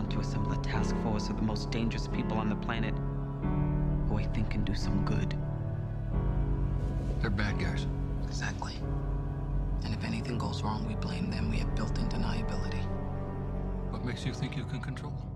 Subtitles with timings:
[0.00, 2.94] want to assemble a task force of the most dangerous people on the planet
[4.08, 5.36] who I think can do some good.
[7.20, 7.86] They're bad guys.
[8.26, 8.72] Exactly.
[9.84, 11.50] And if anything goes wrong, we blame them.
[11.50, 12.82] We have built-in deniability.
[13.90, 15.28] What makes you think you can control them?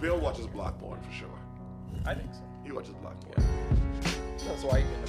[0.00, 1.38] Bill watches Black Porn for sure.
[2.06, 2.40] I think so.
[2.64, 3.46] He watches Black Porn.
[4.46, 5.08] That's why even the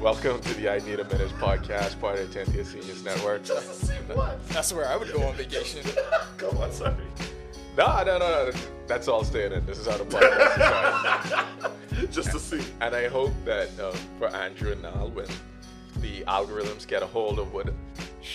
[0.00, 3.44] Welcome to the I Need a Minute podcast, part of the 10th Year Seniors Network.
[3.44, 4.46] Just to see what?
[4.48, 5.82] That's where I would go on vacation.
[6.36, 6.94] Come on, sorry.
[7.78, 8.52] No, no, no, no.
[8.86, 9.64] That's all staying in.
[9.64, 12.14] This is how the podcast is.
[12.14, 12.62] Just to see.
[12.80, 15.26] And I hope that um, for Andrew and Nal, when
[16.00, 17.72] the algorithms get a hold of what,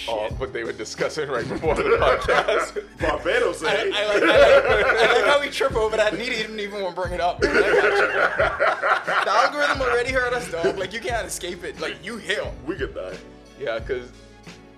[0.08, 3.92] all, what they were discussing right before the podcast, Barbados, I, eh?
[3.94, 6.18] I, like, I, like, I like how we trip over that.
[6.18, 7.40] Needy didn't even want to bring it up.
[7.44, 8.72] I got you.
[9.22, 10.78] The algorithm already heard us, dog.
[10.78, 11.80] Like, you can't escape it.
[11.80, 12.44] Like, you here.
[12.66, 13.16] we could die.
[13.60, 14.12] yeah, because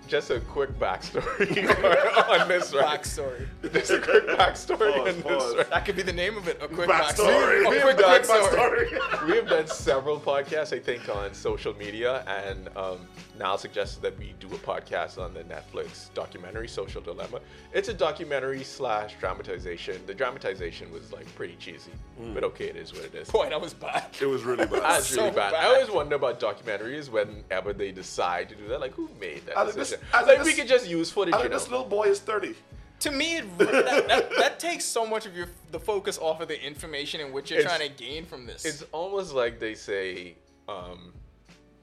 [0.07, 1.19] just a quick backstory
[2.41, 3.01] on this, right?
[3.01, 3.47] Backstory.
[3.71, 5.69] Just a quick backstory Pause, on this, right?
[5.69, 6.57] That could be the name of it.
[6.61, 7.63] A quick Backstory.
[7.63, 7.69] backstory.
[7.69, 8.89] We A have quick done backstory.
[8.89, 9.27] backstory.
[9.27, 13.07] we have done several podcasts, I think, on social media, and um,
[13.39, 17.39] Niall suggested that we do a podcast on the Netflix documentary "Social Dilemma."
[17.73, 19.99] It's a documentary slash dramatization.
[20.05, 21.91] The dramatization was like pretty cheesy,
[22.33, 23.29] but okay, it is what it is.
[23.29, 24.05] Boy, that was bad.
[24.21, 24.83] It was really bad.
[24.83, 25.53] That's so really bad.
[25.53, 25.63] bad.
[25.65, 28.79] I always wonder about documentaries whenever they decide to do that.
[28.79, 30.05] Like, who made that I think this- decision?
[30.13, 31.33] I think like, we could just use footage.
[31.33, 31.59] I You think know?
[31.59, 32.55] this little boy is 30.
[32.99, 36.47] To me, it, that, that, that takes so much of your the focus off of
[36.47, 38.63] the information in which you're It's- trying to gain from this.
[38.63, 40.35] It's almost like they say,
[40.69, 41.11] um,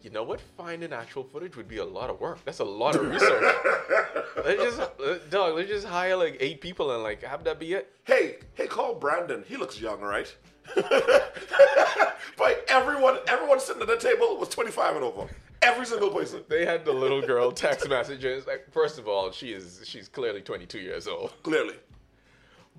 [0.03, 0.41] you know what?
[0.57, 2.45] Finding actual footage would be a lot of work.
[2.45, 3.55] That's a lot of research.
[4.45, 5.57] let's just, uh, dog.
[5.57, 7.93] Let's just hire like eight people and like have that be it.
[8.05, 9.45] Hey, hey, call Brandon.
[9.47, 10.35] He looks young, right?
[12.37, 15.29] but everyone, everyone sitting at the table was 25 and over.
[15.63, 16.43] Every single person.
[16.49, 18.47] They had the little girl text messages.
[18.47, 21.35] Like, first of all, she is she's clearly 22 years old.
[21.43, 21.75] Clearly.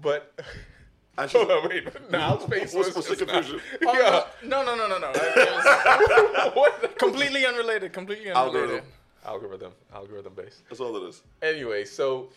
[0.02, 0.33] But
[1.17, 1.83] And she's, hold on, wait.
[1.91, 3.61] Face What's- was what's the just not- confusion?
[3.85, 4.23] Oh, yeah.
[4.47, 5.11] no, no, no, no, no.
[5.13, 7.91] It was completely unrelated.
[7.94, 8.61] Completely unrelated.
[8.69, 8.85] Algorithm.
[9.25, 9.71] Algorithm.
[9.94, 10.63] Algorithm based.
[10.69, 11.21] That's all it is.
[11.41, 12.29] anyway, so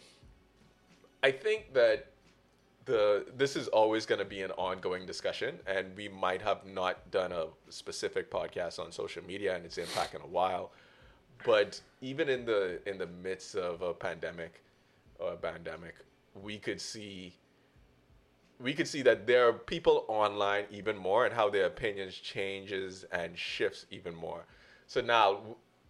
[1.23, 2.09] I think that
[2.85, 7.11] the this is always going to be an ongoing discussion, and we might have not
[7.11, 10.73] done a specific podcast on social media and its impact in a while.
[11.47, 14.61] But even in the in the midst of a pandemic
[15.19, 15.95] or a pandemic,
[16.43, 17.33] we could see
[18.61, 23.05] we could see that there are people online even more and how their opinions changes
[23.13, 24.45] and shifts even more.
[24.87, 25.41] So now,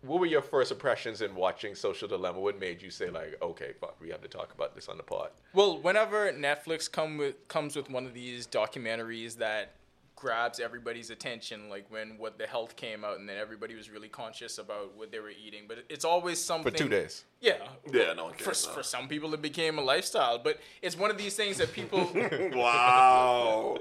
[0.03, 2.39] what were your first impressions in watching Social Dilemma?
[2.39, 5.03] What made you say like, okay, fuck, we have to talk about this on the
[5.03, 5.31] pod?
[5.55, 9.73] Well, whenever Netflix come with comes with one of these documentaries that
[10.17, 14.09] grabs everybody's attention, like when What the Health came out, and then everybody was really
[14.09, 17.25] conscious about what they were eating, but it's always something For two days.
[17.41, 17.57] Yeah,
[17.93, 18.73] Yeah, no one For, cares, no.
[18.73, 22.11] for some people, it became a lifestyle, but it's one of these things that people.
[22.55, 23.77] Wow.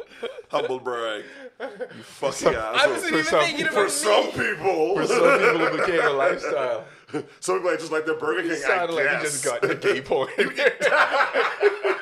[0.49, 1.23] Humble brag.
[1.61, 1.67] You
[2.03, 2.91] fucking I asshole.
[2.93, 4.95] wasn't For even some- thinking For some people.
[4.95, 6.85] For some people, it became a lifestyle.
[7.41, 8.51] Some people just like their Burger King.
[8.53, 9.23] It sounded I like guess.
[9.23, 10.31] you just got the gay point.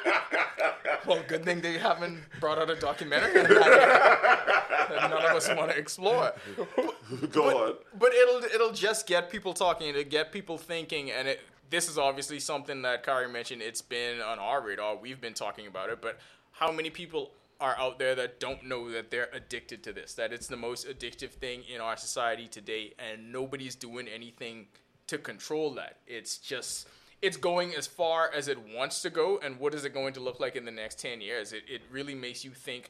[1.06, 5.78] Well, good thing they haven't brought out a documentary that, none of us want to
[5.78, 6.34] explore.
[7.32, 7.74] Go on.
[7.98, 9.90] But it'll it'll just get people talking.
[9.90, 11.42] It'll get people thinking, and it.
[11.70, 13.62] This is obviously something that Kari mentioned.
[13.62, 14.98] It's been on our radar.
[14.98, 16.20] We've been talking about it, but
[16.52, 20.14] how many people are out there that don't know that they're addicted to this?
[20.16, 24.68] That it's the most addictive thing in our society today, and nobody's doing anything
[25.08, 25.98] to control that.
[26.08, 26.88] It's just
[27.22, 30.20] it's going as far as it wants to go, and what is it going to
[30.20, 31.54] look like in the next ten years?
[31.54, 32.90] It it really makes you think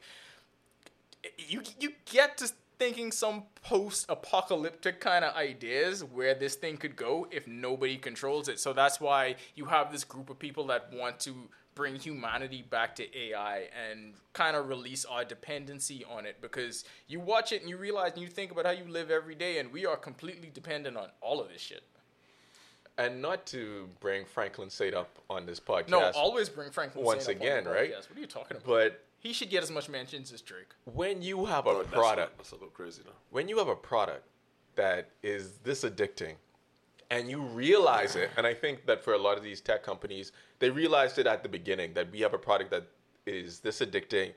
[1.36, 7.28] you you get to thinking some post-apocalyptic kind of ideas where this thing could go
[7.30, 8.58] if nobody controls it.
[8.58, 12.96] So that's why you have this group of people that want to bring humanity back
[12.96, 17.70] to AI and kind of release our dependency on it because you watch it and
[17.70, 20.50] you realize and you think about how you live every day and we are completely
[20.52, 21.84] dependent on all of this shit.
[22.98, 25.88] And not to bring Franklin Saint up on this podcast.
[25.88, 27.90] No, always bring Franklin Once Saint up on again, the right?
[27.92, 28.08] podcast.
[28.10, 28.66] What are you talking about?
[28.66, 30.68] But he should get as much mentions as Drake.
[30.84, 33.12] when you have a that's product, That's a little crazy now.
[33.30, 34.24] when you have a product
[34.74, 36.34] that is this addicting
[37.10, 40.32] and you realize it and i think that for a lot of these tech companies
[40.60, 42.86] they realized it at the beginning that we have a product that
[43.26, 44.32] is this addicting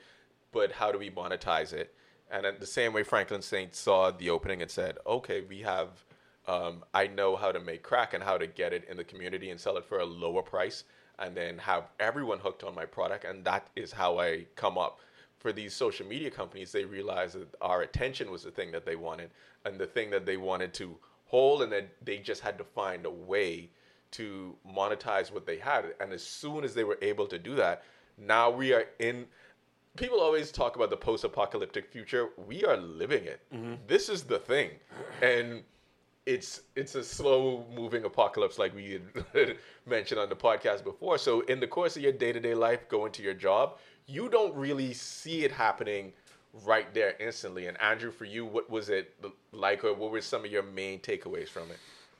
[0.51, 1.94] but how do we monetize it
[2.29, 6.03] and at the same way franklin saint saw the opening and said okay we have
[6.47, 9.50] um, i know how to make crack and how to get it in the community
[9.50, 10.83] and sell it for a lower price
[11.19, 15.00] and then have everyone hooked on my product and that is how i come up
[15.45, 18.95] for these social media companies, they realized that our attention was the thing that they
[18.95, 19.30] wanted
[19.63, 23.06] and the thing that they wanted to hold, and that they just had to find
[23.06, 23.69] a way
[24.09, 25.94] to monetize what they had.
[26.00, 27.83] And as soon as they were able to do that,
[28.18, 29.27] now we are in.
[29.98, 32.30] People always talk about the post-apocalyptic future.
[32.48, 33.41] We are living it.
[33.88, 34.71] This is the thing,
[35.21, 35.62] and
[36.25, 39.00] it's it's a slow moving apocalypse like we
[39.33, 43.12] had mentioned on the podcast before so in the course of your day-to-day life going
[43.12, 43.77] to your job
[44.07, 46.12] you don't really see it happening
[46.66, 49.13] right there instantly and andrew for you what was it
[49.51, 51.77] like or what were some of your main takeaways from it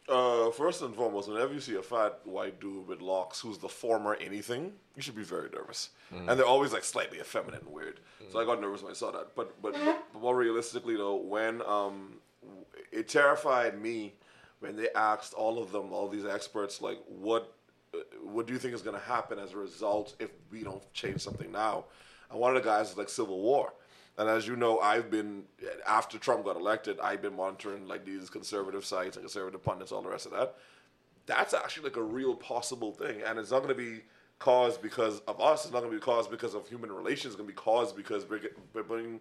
[0.08, 3.68] Uh, first and foremost, whenever you see a fat white dude with locks who's the
[3.68, 5.90] former anything, you should be very nervous.
[6.12, 7.98] And they're always like slightly effeminate and weird.
[8.32, 9.28] So I got nervous when I saw that.
[9.36, 9.74] But but,
[10.14, 11.98] but more realistically though, when um,
[12.92, 14.14] it terrified me
[14.60, 17.52] when they asked all of them, all these experts, like what
[18.24, 21.22] what do you think is going to happen as a result if we don't change
[21.22, 21.86] something now?
[22.30, 23.74] And one of the guys is like civil war.
[24.18, 25.44] And as you know, I've been
[25.86, 30.02] after Trump got elected, I've been monitoring like these conservative sites and conservative pundits, all
[30.02, 30.56] the rest of that.
[31.26, 34.02] That's actually like a real possible thing, and it's not going to be
[34.40, 35.66] caused because of us.
[35.66, 37.28] It's not going to be caused because of human relations.
[37.28, 38.42] It's going to be caused because we're,
[38.74, 39.20] we're being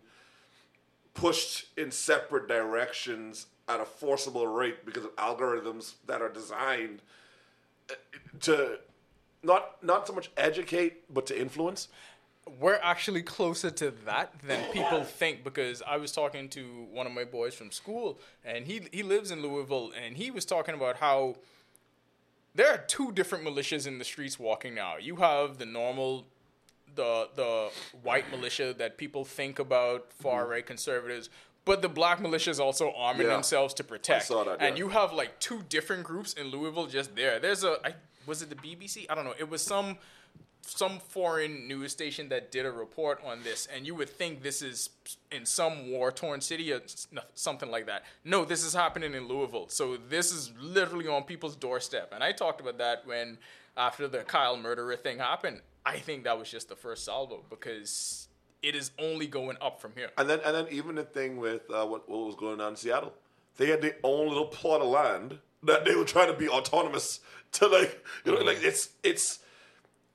[1.15, 7.01] pushed in separate directions at a forcible rate because of algorithms that are designed
[7.91, 7.95] uh,
[8.41, 8.79] to
[9.43, 11.89] not not so much educate but to influence.
[12.61, 17.13] we're actually closer to that than people think because I was talking to one of
[17.13, 20.97] my boys from school and he he lives in Louisville and he was talking about
[20.99, 21.37] how
[22.55, 24.97] there are two different militias in the streets walking now.
[24.99, 26.27] You have the normal
[26.95, 27.71] the the
[28.03, 31.31] white militia that people think about far right conservatives
[31.65, 33.35] but the black militia is also arming Yeah.
[33.35, 34.27] themselves to protect.
[34.27, 34.85] saw that, and yeah.
[34.85, 37.39] you have like two different groups in Louisville just there.
[37.39, 37.95] There's a I
[38.27, 39.07] was it the BBC?
[39.11, 39.35] I don't know.
[39.39, 39.99] It was some
[40.67, 44.63] some foreign news station that did a report on this, and you would think this
[44.63, 44.89] is
[45.31, 46.81] in some war torn city or
[47.35, 48.05] something like that.
[48.25, 49.69] No, this is happening in Louisville.
[49.69, 52.13] So this is literally on people's doorstep.
[52.15, 53.37] And I talked about that when,
[53.77, 58.29] after the Kyle murderer thing happened, I think that was just the first salvo because
[58.65, 60.11] it is only going up from here.
[60.17, 62.77] And then and then even the thing with uh, what what was going on in
[62.77, 63.13] Seattle,
[63.59, 67.21] they had their own little plot of land that they were trying to be autonomous
[67.53, 69.41] to like you know like it's it's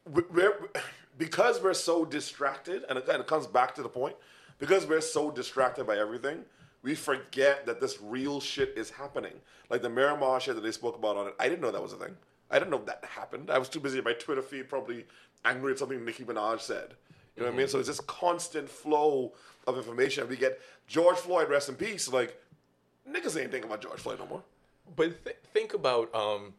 [0.05, 0.69] we're
[1.17, 4.15] because we're so distracted and again it comes back to the point
[4.57, 6.43] because we're so distracted by everything
[6.81, 9.33] we forget that this real shit is happening.
[9.69, 11.93] Like the Myanmar shit that they spoke about on it I didn't know that was
[11.93, 12.15] a thing.
[12.51, 13.51] I didn't know that happened.
[13.51, 15.05] I was too busy in my Twitter feed probably
[15.45, 16.95] angry at something Nicki Minaj said
[17.39, 19.33] you know what I mean so it's this constant flow
[19.65, 22.39] of information we get George Floyd rest in peace like
[23.09, 24.43] niggas ain't thinking about George Floyd no more
[24.95, 26.53] But th- think about um,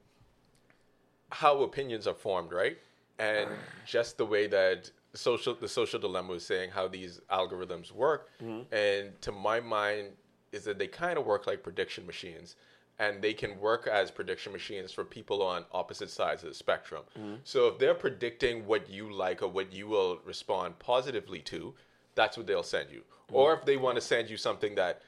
[1.31, 2.79] how opinions are formed, right?
[3.19, 3.49] And
[3.87, 8.31] just the way that social the social dilemma is saying how these algorithms work.
[8.73, 10.09] And to my mind,
[10.53, 12.57] is that they kind of work like prediction machines.
[13.01, 17.03] And they can work as prediction machines for people on opposite sides of the spectrum.
[17.19, 17.37] Mm-hmm.
[17.45, 21.75] So if they're predicting what you like or what you will respond positively to,
[22.15, 23.01] that's what they'll send you.
[23.01, 23.37] Mm-hmm.
[23.37, 25.01] Or if they want to send you something that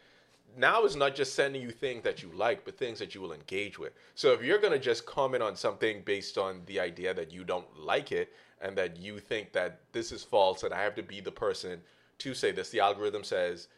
[0.56, 3.32] now is not just sending you things that you like, but things that you will
[3.32, 3.92] engage with.
[4.14, 7.44] So if you're going to just comment on something based on the idea that you
[7.44, 11.02] don't like it and that you think that this is false and I have to
[11.02, 11.80] be the person
[12.18, 13.68] to say this, the algorithm says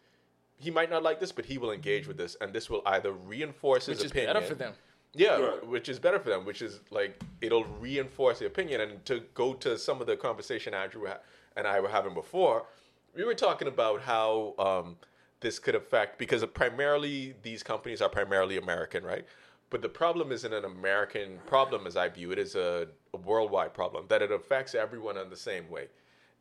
[0.58, 3.12] he might not like this, but he will engage with this, and this will either
[3.12, 4.04] reinforce his opinion.
[4.04, 4.34] Which is opinion.
[4.34, 4.72] better for them.
[5.16, 5.66] Yeah, Right.
[5.66, 8.80] which is better for them, which is like it'll reinforce the opinion.
[8.80, 11.06] And to go to some of the conversation Andrew
[11.56, 12.66] and I were having before,
[13.14, 14.96] we were talking about how um,
[15.40, 19.24] this could affect because primarily these companies are primarily American, right?
[19.70, 23.72] But the problem isn't an American problem, as I view it, is a, a worldwide
[23.72, 25.88] problem that it affects everyone in the same way.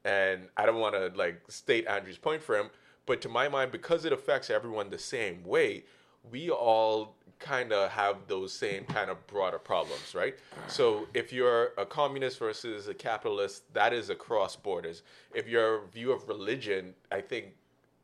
[0.04, 2.70] And I don't want to like state Andrew's point for him,
[3.06, 5.84] but to my mind, because it affects everyone the same way,
[6.32, 10.36] we all kind of have those same kind of broader problems, right?
[10.68, 15.04] So if you're a communist versus a capitalist, that is across borders.
[15.34, 17.48] If your view of religion, I think,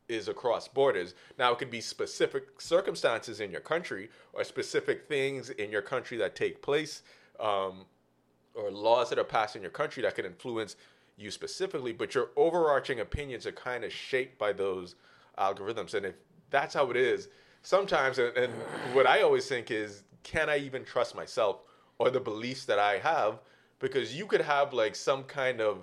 [0.08, 1.14] is across borders.
[1.38, 6.18] Now, it could be specific circumstances in your country or specific things in your country
[6.18, 7.02] that take place.
[7.38, 7.86] Um,
[8.54, 10.76] or laws that are passed in your country that can influence
[11.20, 14.94] you specifically, but your overarching opinions are kind of shaped by those
[15.38, 15.94] algorithms.
[15.94, 16.14] And if
[16.50, 17.28] that's how it is,
[17.62, 18.52] sometimes, and, and
[18.94, 21.60] what I always think is, can I even trust myself
[21.98, 23.40] or the beliefs that I have?
[23.78, 25.78] Because you could have like some kind of,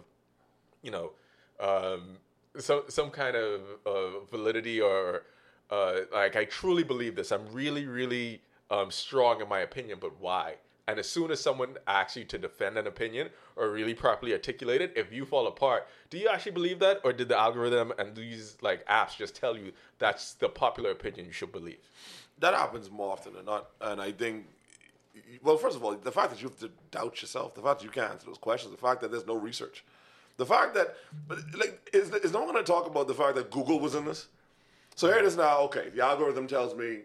[0.81, 1.11] you know,
[1.59, 2.17] um,
[2.57, 5.23] some some kind of uh, validity or
[5.71, 7.31] uh, like I truly believe this.
[7.31, 10.55] I'm really, really um, strong in my opinion, but why?
[10.87, 14.81] And as soon as someone asks you to defend an opinion or really properly articulate
[14.81, 18.15] it, if you fall apart, do you actually believe that, or did the algorithm and
[18.15, 21.79] these like apps just tell you that's the popular opinion you should believe?
[22.39, 24.45] that happens more often than not, and I think
[25.41, 27.85] well, first of all, the fact that you have to doubt yourself, the fact that
[27.85, 29.83] you can't answer those questions, the fact that there's no research,
[30.37, 30.95] the fact that,
[31.57, 34.05] like, is, is no one going to talk about the fact that Google was in
[34.05, 34.27] this?
[34.95, 35.61] So here it is now.
[35.61, 36.99] Okay, the algorithm tells me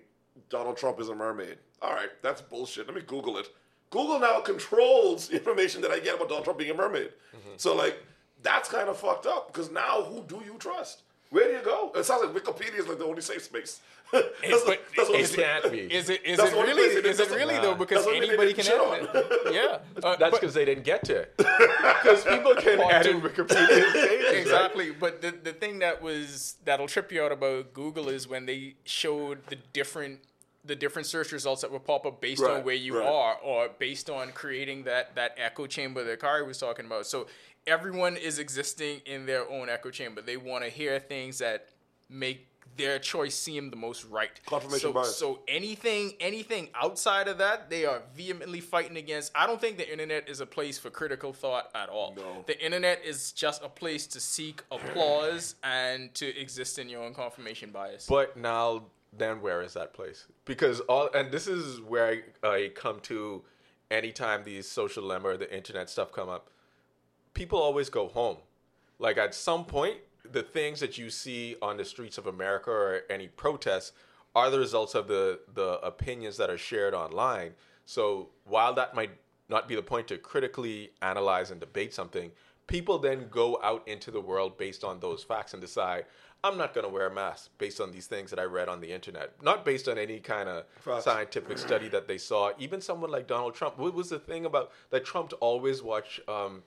[0.50, 1.56] Donald Trump is a mermaid.
[1.80, 2.86] All right, that's bullshit.
[2.86, 3.48] Let me Google it.
[3.92, 7.10] Google now controls the information that I get about Donald Trump being a mermaid.
[7.56, 8.02] So like,
[8.42, 11.02] that's kind of fucked up because now who do you trust?
[11.30, 11.92] Where do you go?
[11.94, 13.80] It sounds like Wikipedia is like the only safe space.
[14.12, 15.80] that's the, but that's only It space- can't be.
[15.80, 17.62] Is it is That's it really place it is it really Nah.
[17.62, 17.74] though?
[17.74, 19.52] Because That's what they anybody can edit it.
[19.54, 21.34] Yeah, Uh, That's because they didn't get to it.
[21.38, 23.22] Because people can edit.
[23.22, 24.34] Wikipedia pages, right?
[24.34, 24.90] exactly.
[24.90, 28.74] But the the thing that was that'll trip you out about Google is when they
[28.84, 30.20] showed the different
[30.64, 33.08] the different search results that will pop up based on where you right.
[33.08, 37.06] are or based on creating that that echo chamber that Kari was talking about.
[37.06, 37.26] So
[37.66, 40.22] everyone is existing in their own echo chamber.
[40.22, 41.68] They want to hear things that
[42.08, 44.30] make their choice seem the most right.
[44.46, 45.16] Confirmation so, bias.
[45.16, 49.32] So anything anything outside of that, they are vehemently fighting against.
[49.34, 52.14] I don't think the internet is a place for critical thought at all.
[52.16, 52.44] No.
[52.46, 57.14] The internet is just a place to seek applause and to exist in your own
[57.14, 58.06] confirmation bias.
[58.06, 60.26] But now, then where is that place?
[60.44, 63.42] Because all, and this is where I, I come to
[63.90, 66.50] anytime these social lemma or the internet stuff come up.
[67.34, 68.38] People always go home.
[68.98, 69.98] Like at some point,
[70.30, 73.92] the things that you see on the streets of America or any protests
[74.34, 77.52] are the results of the the opinions that are shared online.
[77.84, 79.10] So while that might
[79.48, 82.30] not be the point to critically analyze and debate something,
[82.66, 86.06] people then go out into the world based on those facts and decide,
[86.44, 88.80] I'm not going to wear a mask based on these things that I read on
[88.80, 91.04] the internet, not based on any kind of Facts.
[91.04, 92.50] scientific study that they saw.
[92.58, 96.64] Even someone like Donald Trump, what was the thing about that Trump always watch um,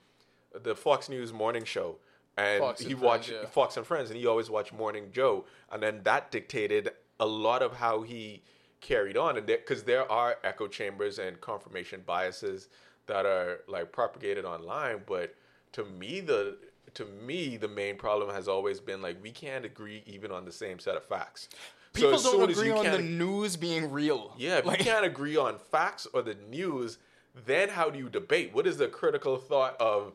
[0.53, 1.97] the Fox News morning show?
[2.37, 3.49] And Fox he and watched Friends, yeah.
[3.49, 7.61] Fox and Friends, and he always watched Morning Joe, and then that dictated a lot
[7.61, 8.43] of how he
[8.81, 12.67] carried on, and because there are echo chambers and confirmation biases
[13.07, 15.35] that are like propagated online, but
[15.71, 16.57] to me the
[16.95, 20.51] to me the main problem has always been like we can't agree even on the
[20.51, 21.49] same set of facts.
[21.93, 24.33] People as soon don't agree on the news being real.
[24.37, 26.97] yeah, if Like- you can't agree on facts or the news,
[27.45, 28.53] then how do you debate?
[28.53, 30.11] What is the critical thought of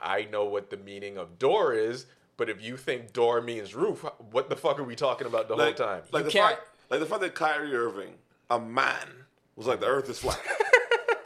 [0.00, 4.04] I know what the meaning of door is, but if you think door means roof,
[4.30, 6.02] what the fuck are we talking about the like, whole time?
[6.10, 8.14] Like You the can't- fact, like the fact that Kyrie Irving,
[8.50, 10.40] a man, was like the Earth is flat.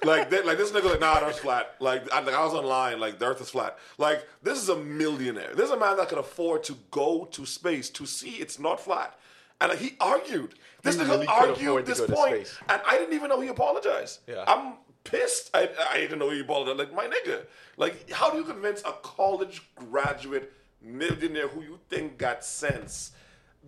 [0.06, 1.74] like, they, like this nigga, like nah, the Earth's flat.
[1.80, 3.78] Like, I, like I was online, like the Earth is flat.
[3.98, 5.54] Like this is a millionaire.
[5.54, 8.80] This is a man that can afford to go to space to see it's not
[8.80, 9.18] flat.
[9.60, 10.54] And like, he argued.
[10.82, 12.58] This mm, He nigga really argued this go to point, space.
[12.68, 14.20] and I didn't even know he apologized.
[14.26, 14.44] Yeah.
[14.46, 15.50] I'm pissed.
[15.54, 16.78] I, I didn't know he apologized.
[16.78, 17.46] Like my nigga,
[17.76, 23.12] like how do you convince a college graduate millionaire who you think got sense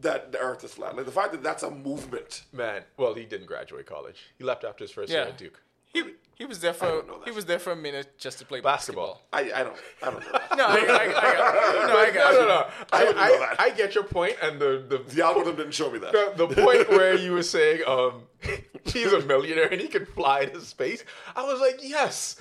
[0.00, 0.96] that the Earth is flat?
[0.96, 2.44] Like the fact that that's a movement.
[2.52, 4.30] Man, well, he didn't graduate college.
[4.36, 5.60] He left after his first year at Duke.
[5.86, 6.02] He,
[6.38, 7.28] he was there for don't know that.
[7.28, 9.20] he was there for a minute just to play Basketball.
[9.32, 9.54] basketball.
[9.54, 10.56] I, I don't I don't know.
[10.56, 12.66] No, I, I, I got, no, I got No, no, no.
[12.92, 13.60] I I, wouldn't know I, that.
[13.60, 16.12] I get your point, and the the The algorithm didn't show me that.
[16.12, 18.22] the, the point where you were saying um
[18.84, 21.04] he's a millionaire and he can fly to space
[21.34, 22.36] i was like yes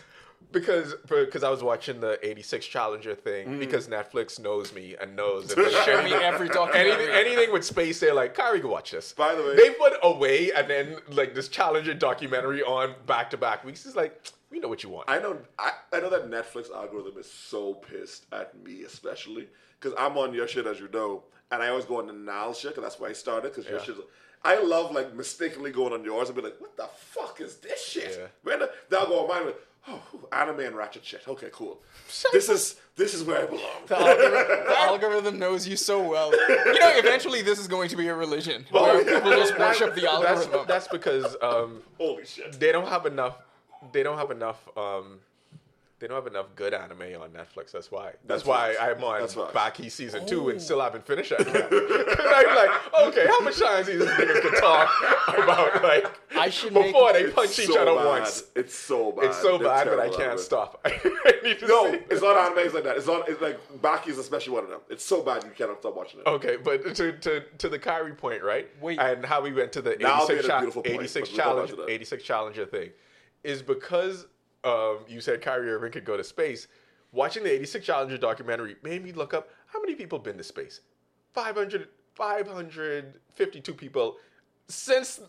[0.60, 3.60] because because i was watching the 86 challenger thing Mm.
[3.60, 6.92] because netflix knows me and knows if Show me every documentary.
[6.92, 9.94] anything, anything with space they're like Kyrie, go watch this By the way- they put
[10.04, 14.84] away and then like this challenger documentary on back-to-back weeks it's like we know what
[14.84, 18.84] you want I know I, I know that Netflix algorithm is so pissed at me,
[18.84, 19.48] especially
[19.80, 22.54] because I'm on your shit as you know, and I always go on the Nile
[22.54, 23.54] shit because that's why I started.
[23.54, 23.96] Because your shit,
[24.44, 27.84] I love like mistakenly going on yours and be like, "What the fuck is this
[27.86, 28.28] shit?" Yeah.
[28.44, 29.58] When the, they'll go on mine like,
[29.88, 31.80] "Oh, whew, anime and ratchet shit." Okay, cool.
[32.34, 33.62] this is this is where I belong.
[33.88, 36.32] The algorithm, the algorithm knows you so well.
[36.32, 39.20] You know, eventually this is going to be a religion where yeah.
[39.20, 40.66] people just worship the that's, algorithm.
[40.68, 42.60] that's because um Holy shit!
[42.60, 43.38] they don't have enough
[43.92, 45.20] they don't have enough um
[46.00, 47.72] they don't have enough good anime on Netflix.
[47.72, 48.06] That's why.
[48.06, 48.96] That's, That's why facts.
[48.98, 49.54] I'm on That's facts.
[49.54, 50.62] Baki season two and oh.
[50.62, 51.48] still haven't finished that.
[51.48, 51.68] yet.
[51.72, 54.90] I'm like, okay, how much times these niggas can talk
[55.38, 56.06] about like
[56.38, 58.06] I should before make- they It's punch each so other bad.
[58.06, 58.44] once?
[58.56, 59.26] It's so bad.
[59.26, 60.80] It's so They're bad that I can't stop.
[60.86, 60.92] I
[61.44, 62.00] need to No, see.
[62.12, 62.98] it's not animes like that.
[62.98, 63.28] It's not.
[63.28, 64.82] It's like Baki is especially one of them.
[64.90, 66.28] It's so bad you cannot stop watching it.
[66.28, 68.70] Okay, but to, to, to the Kyrie point, right?
[68.82, 69.00] Wait.
[69.00, 71.92] And how we went to the 86, cha- point, 86 but challenge, back to that.
[71.92, 72.90] 86 challenger thing
[73.44, 74.28] is because
[74.68, 76.68] um, you said Kyrie Irving could go to space.
[77.12, 80.44] Watching the 86 challenger documentary made me look up how many people have been to
[80.44, 80.82] space.
[81.34, 84.18] 500, 552 people
[84.68, 85.22] since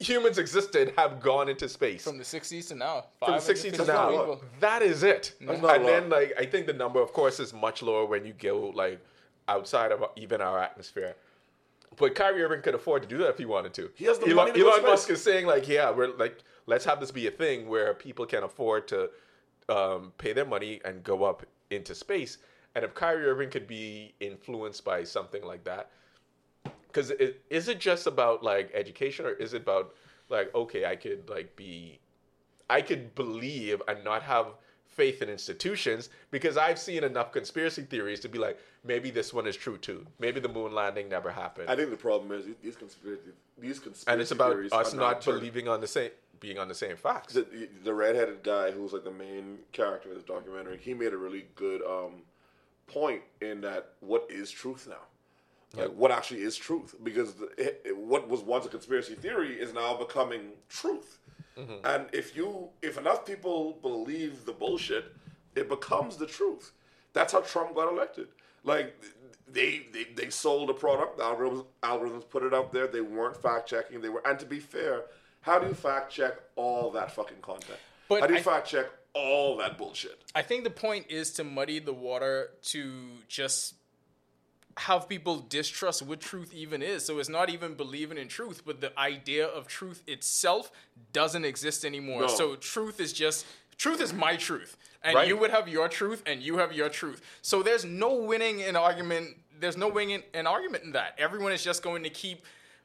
[0.00, 3.04] humans existed have gone into space From the 60s to now.
[3.20, 4.08] from the 60s to now.
[4.10, 4.42] people.
[4.60, 5.34] That is it.
[5.40, 5.86] That's And not a lot.
[5.86, 8.98] then, like, I think the number, of course, is much lower when you go like
[9.46, 11.14] outside of even our atmosphere.
[11.96, 13.90] But Kyrie Irving could afford to do that if he wanted to.
[13.94, 14.90] He has the Elon, money to go to Elon space.
[14.90, 18.26] Musk is saying like, yeah, we're like, let's have this be a thing where people
[18.26, 19.10] can afford to
[19.68, 22.38] um, pay their money and go up into space.
[22.74, 25.90] And if Kyrie Irving could be influenced by something like that,
[26.94, 29.94] because it, is it just about like education or is it about
[30.30, 31.98] like okay i could like be
[32.70, 34.46] i could believe and not have
[34.86, 36.08] faith in institutions?
[36.30, 40.06] Because i've seen enough conspiracy theories to be like maybe this one is true too.
[40.18, 41.68] Maybe the moon landing never happened.
[41.68, 45.24] I think the problem is these conspiracy these conspiracy and it's about us are not
[45.24, 46.10] believing on the same
[46.44, 47.46] being on the same facts the,
[47.84, 51.46] the redheaded guy who's like the main character of this documentary, he made a really
[51.54, 52.12] good um,
[52.86, 55.04] point in that what is truth now?
[55.80, 56.94] Like what actually is truth?
[57.02, 61.18] Because the, it, it- what was once a conspiracy theory is now becoming truth.
[61.84, 65.04] And if you, if enough people believe the bullshit,
[65.54, 66.72] it becomes the truth.
[67.14, 68.28] That's how Trump got elected.
[68.64, 68.88] Like
[69.56, 71.16] they they, they sold a product.
[71.18, 72.86] The algorithms algorithms put it out there.
[72.88, 74.00] They weren't fact checking.
[74.02, 74.22] They were.
[74.26, 75.02] And to be fair,
[75.44, 77.78] how do you fact check all that fucking content?
[78.08, 80.18] But how do you I- fact check all that bullshit?
[80.34, 82.92] I think the point is to muddy the water to
[83.28, 83.74] just
[84.78, 87.04] have people distrust what truth even is.
[87.04, 90.72] So it's not even believing in truth, but the idea of truth itself
[91.12, 92.22] doesn't exist anymore.
[92.22, 92.26] No.
[92.28, 93.46] So truth is just
[93.76, 94.76] truth is my truth.
[95.02, 95.28] And Right.
[95.28, 97.20] you would have your truth and you have your truth.
[97.42, 99.36] So there's no winning an argument.
[99.60, 101.14] There's no winning an argument in that.
[101.18, 102.44] Everyone is just going to keep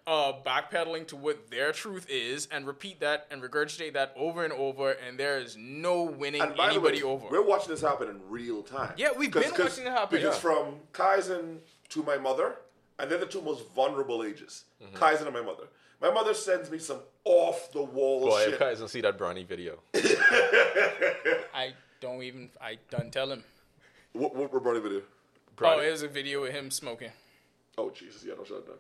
[0.09, 4.51] uh, backpedaling to what their truth is and repeat that and regurgitate that over and
[4.51, 4.91] over.
[4.91, 7.27] And there is no winning And by anybody the way, over.
[7.29, 8.93] we're watching this happen in real time.
[8.97, 10.39] Yeah, we've been watching it happen, Because yeah.
[10.41, 12.55] from Kaizen to my mother,
[12.97, 14.63] and they're the two most vulnerable ages.
[14.83, 14.95] Mm-hmm.
[14.95, 15.65] Kaizen and my mother.
[16.01, 18.53] My mother sends me some off the wall boy shit.
[18.53, 19.79] if guys don't see that Bronny video
[21.53, 22.49] I don't even.
[22.61, 23.43] I done tell him.
[24.13, 25.01] What, what, what Bronny video?
[25.61, 27.11] Oh, it was a video of him smoking.
[27.77, 28.79] Oh Jesus, yeah, don't shut that.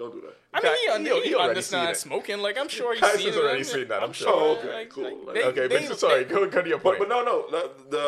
[0.00, 0.36] Don't do that.
[0.54, 2.38] I mean, he, he- un- he he, already seen understands smoking.
[2.38, 4.28] Like I'm sure he's Kaiser's seen already I'm- seen that, I'm sure.
[4.30, 5.18] Oh, okay, like- cool.
[5.26, 7.36] like, they- okay they- but sorry they- go, go to your point but no, no.
[7.50, 8.06] The, the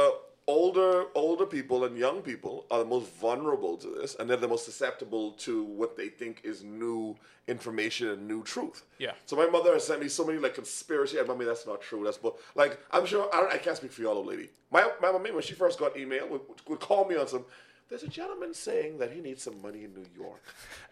[0.48, 4.48] older older people and young people are the most vulnerable to this, and they're the
[4.48, 7.14] most susceptible to what they think is new
[7.46, 8.84] information and new truth.
[8.98, 9.12] Yeah.
[9.26, 11.18] So my mother has sent me so many like conspiracy.
[11.18, 12.02] And mommy, that's not true.
[12.04, 14.48] That's but like I'm sure I, don't, I can't speak for y'all, old lady.
[14.70, 17.44] My my mommy when she first got email would, would call me on some.
[17.92, 20.40] There's a gentleman saying that he needs some money in New York,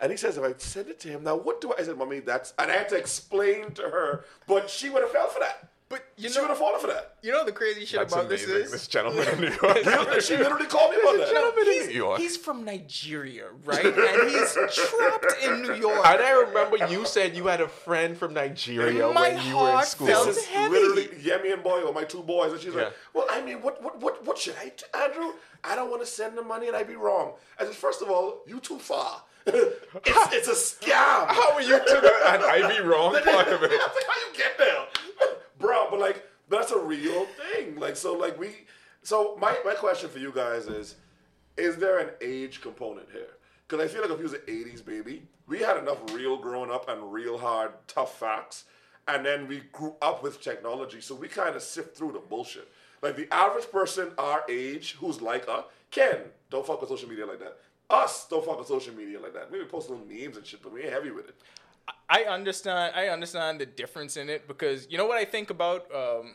[0.03, 1.81] and he says if I send it to him, now what do I?
[1.81, 5.11] I said, mommy, that's and I had to explain to her, but she would have
[5.11, 5.70] fell for that.
[5.91, 7.17] But you she know- would have fallen for that.
[7.21, 9.79] You know the crazy shit that's about amazing this is this gentleman in New York
[10.23, 11.31] she literally called me about that.
[11.33, 13.85] gentleman in he's, New York he's from Nigeria, right?
[13.85, 16.07] and he's trapped in New York.
[16.07, 19.79] And I remember you said you had a friend from Nigeria My when you were
[19.79, 20.07] in school.
[20.07, 20.73] felt This is heavy.
[20.73, 22.85] literally Yemi and Boyo, my two boys, and she's Yeah.
[22.85, 25.33] like, "Well, I mean, what, what, what, what should I do, Andrew?
[25.65, 28.09] I don't want to send the money, and I'd be wrong." I said, first of
[28.09, 29.23] all, you too far.
[29.47, 31.27] it's, it's a scam.
[31.27, 33.71] How are you to the and I'd be wrong part of it?
[33.73, 34.87] I was like, how you get there,
[35.61, 35.89] bro?
[35.91, 37.77] But like, that's a real thing.
[37.77, 38.67] Like, so, like we.
[39.03, 40.97] So my my question for you guys is:
[41.57, 43.37] Is there an age component here?
[43.67, 46.71] Because I feel like if you was an '80s baby, we had enough real growing
[46.71, 48.65] up and real hard tough facts,
[49.07, 52.69] and then we grew up with technology, so we kind of sift through the bullshit.
[53.03, 56.19] Like the average person our age who's like us, Ken,
[56.51, 57.57] don't fuck with social media like that.
[57.89, 59.51] Us don't fuck with social media like that.
[59.51, 61.35] Maybe post little memes and shit, but we ain't heavy with it.
[62.09, 62.95] I understand.
[62.95, 65.87] I understand the difference in it because you know what I think about.
[65.95, 66.35] Um,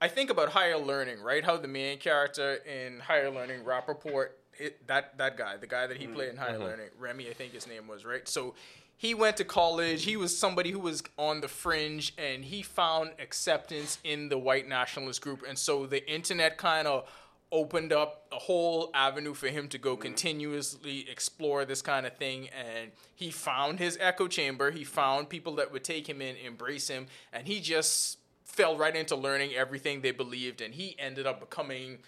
[0.00, 1.42] I think about higher learning, right?
[1.42, 4.28] How the main character in higher learning, Rapaport,
[4.58, 7.52] it, that that guy, the guy that he played in higher learning, Remy, I think
[7.52, 8.28] his name was right.
[8.28, 8.54] So
[8.96, 10.04] he went to college.
[10.04, 14.68] He was somebody who was on the fringe, and he found acceptance in the white
[14.68, 15.42] nationalist group.
[15.46, 17.08] And so the internet kind of
[17.52, 20.02] opened up a whole avenue for him to go mm-hmm.
[20.02, 24.70] continuously explore this kind of thing and he found his echo chamber.
[24.70, 28.94] He found people that would take him in embrace him and he just fell right
[28.94, 31.98] into learning everything they believed and he ended up becoming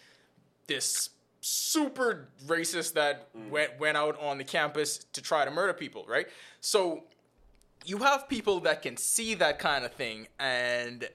[0.66, 3.48] this super racist that mm.
[3.48, 6.26] went went out on the campus to try to murder people right?
[6.60, 7.04] So
[7.84, 11.08] you have people that can see that kind of thing and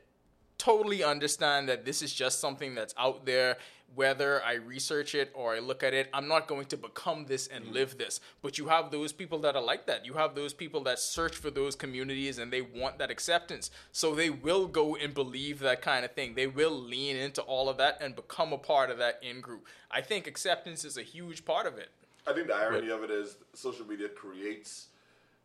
[0.63, 3.57] totally understand that this is just something that's out there.
[3.95, 7.47] Whether I research it or I look at it, I'm not going to become this
[7.47, 7.73] and mm.
[7.73, 8.19] live this.
[8.41, 10.05] But you have those people that are like that.
[10.05, 13.71] You have those people that search for those communities and they want that acceptance.
[13.91, 16.35] So they will go and believe that kind of thing.
[16.35, 19.67] They will lean into all of that and become a part of that in group.
[19.91, 21.89] I think acceptance is a huge part of it.
[22.25, 24.87] I think the irony of it is social media creates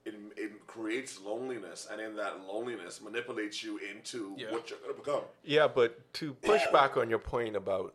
[0.04, 4.52] it, it creates loneliness, and in that loneliness manipulates you into Yeah.
[4.52, 5.22] what you're gonna become.
[5.44, 7.94] Yeah, but to push back on your point about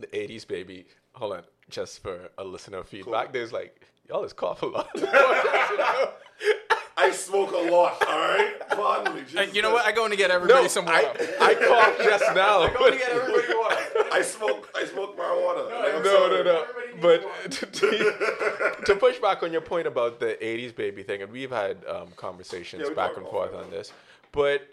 [0.00, 4.62] the '80s baby, hold on, just for a listener feedback, there's like y'all is cough
[4.62, 4.88] a lot.
[4.96, 6.08] I
[6.96, 7.96] I smoke a lot.
[8.06, 9.22] All right, pardon me.
[9.22, 9.86] Jesus you know what?
[9.86, 11.28] I go in to get everybody No, some I, water.
[11.40, 12.60] I coughed just now.
[12.62, 13.76] I go to get everybody water.
[14.12, 14.68] I smoke.
[14.76, 15.70] I smoke marijuana.
[15.70, 16.66] Like, I'm no, no, no.
[17.00, 21.32] But to, to, to push back on your point about the '80s baby thing, and
[21.32, 23.64] we've had um, conversations Yeah, back and forth that.
[23.64, 23.92] on this,
[24.32, 24.68] but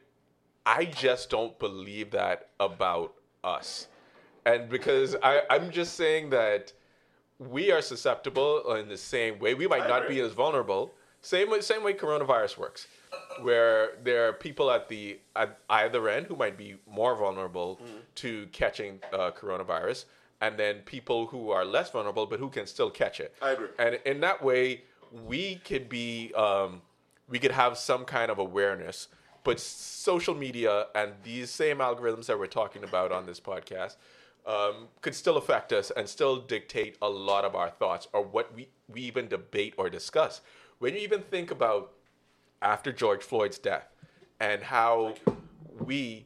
[0.65, 3.13] I just don't believe that about
[3.43, 3.87] us,
[4.49, 6.73] and because I, I'm just saying that
[7.39, 9.53] we are susceptible in the same way.
[9.53, 10.83] We might not be as vulnerable.
[11.21, 12.87] Same way, same way coronavirus works,
[13.41, 17.97] where there are people at the at either end who might be more vulnerable Mm-hmm.
[18.23, 20.05] to catching uh, coronavirus,
[20.41, 23.33] and then people who are less vulnerable but who can still catch it.
[23.41, 23.67] I agree.
[23.79, 24.83] And in that way,
[25.25, 26.81] we could be, um,
[27.27, 29.07] we could have some kind of awareness.
[29.43, 33.95] But social media and these same algorithms that we're talking about on this podcast
[34.47, 38.55] um, could still affect us and still dictate a lot of our thoughts or what
[38.55, 40.41] we, we even debate or discuss.
[40.79, 41.91] When you even think about
[42.61, 43.87] after George Floyd's death
[44.39, 45.15] and how
[45.79, 46.25] we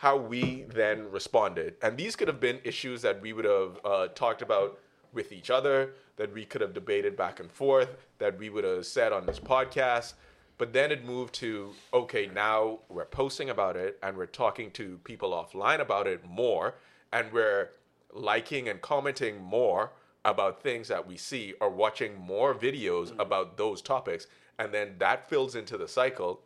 [0.00, 1.74] how we then responded.
[1.80, 4.78] And these could have been issues that we would have uh, talked about
[5.14, 8.84] with each other, that we could have debated back and forth, that we would have
[8.84, 10.12] said on this podcast.
[10.58, 14.98] But then it moved to okay, now we're posting about it and we're talking to
[15.04, 16.74] people offline about it more,
[17.16, 17.70] and we're
[18.12, 19.92] liking and commenting more
[20.24, 24.26] about things that we see or watching more videos about those topics.
[24.58, 26.40] And then that fills into the cycle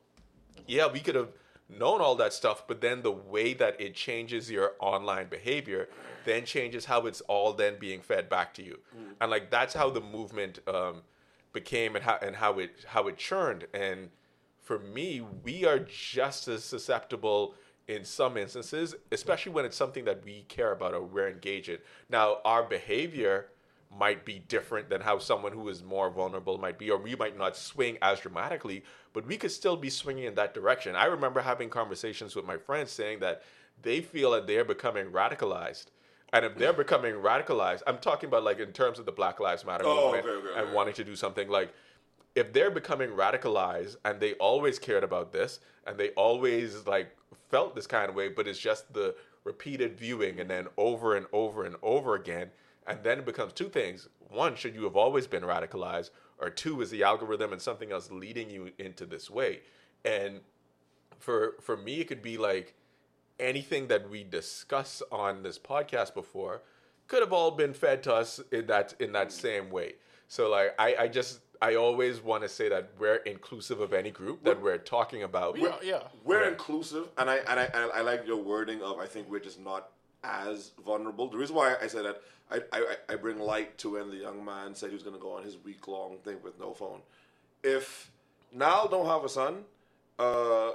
[0.66, 1.30] yeah, we could have
[1.68, 5.88] known all that stuff, but then the way that it changes your online behavior
[6.24, 8.78] then changes how it's all then being fed back to you,
[9.20, 11.02] and like that's how the movement um,
[11.52, 13.66] became and how and how it how it churned.
[13.72, 14.11] And
[14.59, 17.54] for me, we are just as susceptible
[17.90, 21.79] in some instances, especially when it's something that we care about or we're engaged in.
[22.09, 23.48] Now, our behavior
[23.98, 27.37] might be different than how someone who is more vulnerable might be, or we might
[27.37, 30.94] not swing as dramatically, but we could still be swinging in that direction.
[30.94, 33.42] I remember having conversations with my friends saying that
[33.83, 35.87] they feel that they're becoming radicalized.
[36.33, 39.66] And if they're becoming radicalized, I'm talking about like in terms of the Black Lives
[39.66, 41.74] Matter Oh, movement okay, okay, and wanting to do something like
[42.34, 47.16] if they're becoming radicalized and they always cared about this and they always like
[47.48, 49.14] felt this kind of way, but it's just the
[49.44, 52.50] repeated viewing and then over and over and over again,
[52.86, 54.08] and then it becomes two things.
[54.28, 56.10] One, should you have always been radicalized?
[56.38, 59.60] Or two, is the algorithm and something else leading you into this way?
[60.04, 60.40] And
[61.18, 62.74] for for me, it could be like
[63.38, 66.62] anything that we discuss on this podcast before
[67.08, 69.94] could have all been fed to us in that in that same way.
[70.28, 74.11] So like I, I just I always want to say that we're inclusive of any
[74.11, 75.59] group that we're talking about.
[75.59, 76.03] Yeah, yeah.
[76.25, 79.40] We're inclusive, and I and I and I like your wording of I think we're
[79.40, 79.90] just not
[80.25, 81.29] as vulnerable.
[81.29, 84.42] The reason why I say that I I, I bring light to when the young
[84.44, 87.01] man said he was going to go on his week long thing with no phone.
[87.62, 88.11] If
[88.53, 89.64] Niall don't have a son,
[90.18, 90.70] uh,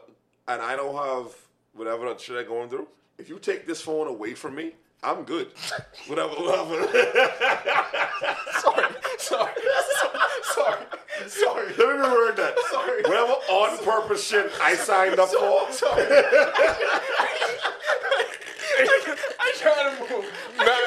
[0.47, 1.35] and I don't have
[1.73, 5.23] whatever that shit I'm going through, if you take this phone away from me, I'm
[5.23, 5.47] good.
[6.07, 6.75] whatever, whatever.
[8.59, 8.85] sorry,
[9.17, 9.53] sorry,
[10.53, 10.85] sorry,
[11.27, 11.67] sorry.
[11.69, 12.55] Let me reword that.
[12.71, 13.01] Sorry.
[13.03, 15.71] Whatever on purpose shit I signed up for.
[15.71, 16.05] Sorry.
[18.77, 20.25] I try to move.
[20.57, 20.79] now,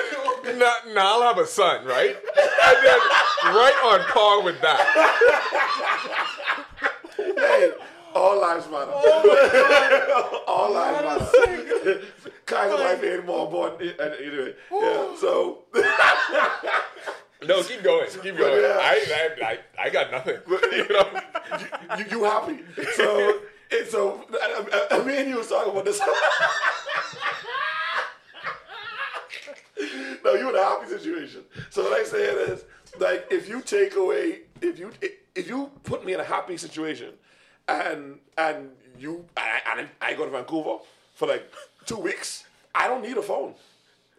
[0.59, 2.17] now, now I'll have a son, right?
[2.17, 2.99] And then
[3.55, 4.81] right on par with that.
[7.17, 7.73] Hey,
[8.15, 8.91] all lives matter.
[8.95, 12.03] Oh all lives matter.
[12.47, 14.01] Kai's life ain't more important.
[14.01, 15.17] Anyway, yeah.
[15.21, 15.65] So,
[17.47, 18.09] No, keep going.
[18.11, 18.63] Keep going.
[18.63, 18.79] yeah.
[18.81, 20.39] I, I, I, I got nothing.
[20.49, 21.21] You know?
[21.99, 22.59] you, you happy?
[22.95, 26.01] So, it, so I, I, I, me and you was talking about this.
[30.25, 31.43] no, you in a happy situation.
[31.71, 32.65] So what I say is,
[32.99, 34.91] like, if you take away, if you
[35.35, 37.13] if you put me in a happy situation,
[37.69, 40.79] and and you I, I, I go to Vancouver
[41.15, 41.51] for like
[41.87, 43.55] two weeks, I don't need a phone.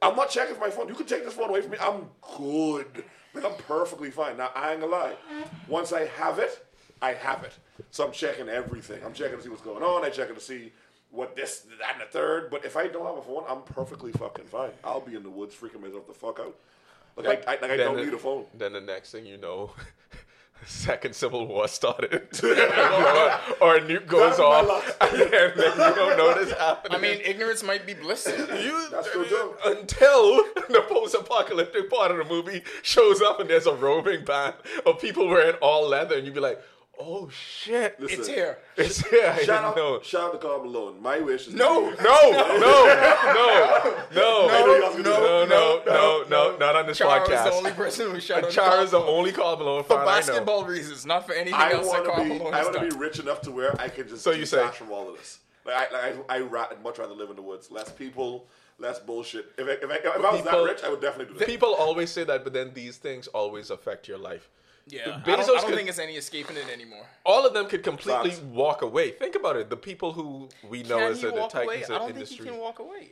[0.01, 0.88] I'm not checking for my phone.
[0.88, 1.77] You can take this phone away from me.
[1.81, 3.03] I'm good.
[3.33, 4.38] Like I'm perfectly fine.
[4.38, 5.15] Now I ain't gonna lie.
[5.67, 6.65] Once I have it,
[7.01, 7.53] I have it.
[7.91, 9.01] So I'm checking everything.
[9.05, 10.03] I'm checking to see what's going on.
[10.03, 10.71] I'm checking to see
[11.12, 12.49] what this, that, and the third.
[12.51, 14.71] But if I don't have a phone, I'm perfectly fucking fine.
[14.83, 16.55] I'll be in the woods freaking myself the fuck out.
[17.15, 18.45] Like I, I, like I don't the- need a phone.
[18.53, 19.71] Then the next thing you know,
[20.65, 22.12] second civil war started,
[23.62, 26.98] or a nuke goes That's off, and then you don't know this happening.
[26.98, 28.28] I mean, ignorance might be bliss.
[28.28, 29.54] You, That's true, too.
[29.65, 30.38] until
[30.69, 35.28] the post-apocalyptic part of the movie shows up and there's a roving band of people
[35.28, 36.62] wearing all leather, and you'd be like,
[36.99, 38.57] "Oh shit, Listen, It's here.
[38.77, 40.01] it's here!" Shout out, know.
[40.01, 41.01] shout out to Karl Malone.
[41.01, 46.57] My wish is No, No, no, no, no, know no, no, no, no, no, no,
[46.57, 47.38] not on this Chara podcast.
[47.47, 49.89] is the only person who shout And out Chara is the only Karl Malone for
[49.89, 50.05] fan I know.
[50.05, 52.29] basketball reasons, not for anything I else want to Karl be.
[52.38, 54.67] Malone I want to be rich enough to where I can just So you say-
[54.69, 55.39] from all of this.
[55.65, 57.69] Like I, like I, I ra- much rather live in the woods.
[57.69, 58.47] Less people,
[58.79, 59.51] less bullshit.
[59.57, 61.47] If I, if I, if I was People- that rich, I would definitely do that.
[61.47, 64.49] People always say that, but then these things always affect your life.
[64.89, 67.06] Yeah, I don't, I don't could- think it's any escaping it anymore.
[67.25, 68.41] All of them could completely Facts.
[68.43, 69.12] walk away.
[69.12, 69.69] Think about it.
[69.69, 71.65] The people who we know Can as he the, the walk away?
[71.65, 72.45] titans I of don't think industry.
[72.45, 73.12] he can walk away.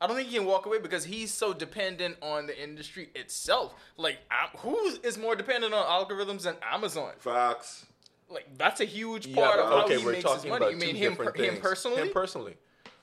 [0.00, 3.74] I don't think he can walk away because he's so dependent on the industry itself.
[3.96, 7.12] Like, Am- who is more dependent on algorithms than Amazon?
[7.18, 7.84] Fox.
[8.30, 10.56] Like, that's a huge Yeah, part of but how he we're makes his money.
[10.66, 12.02] about You mean him, per- him personally?
[12.02, 12.56] Him personally.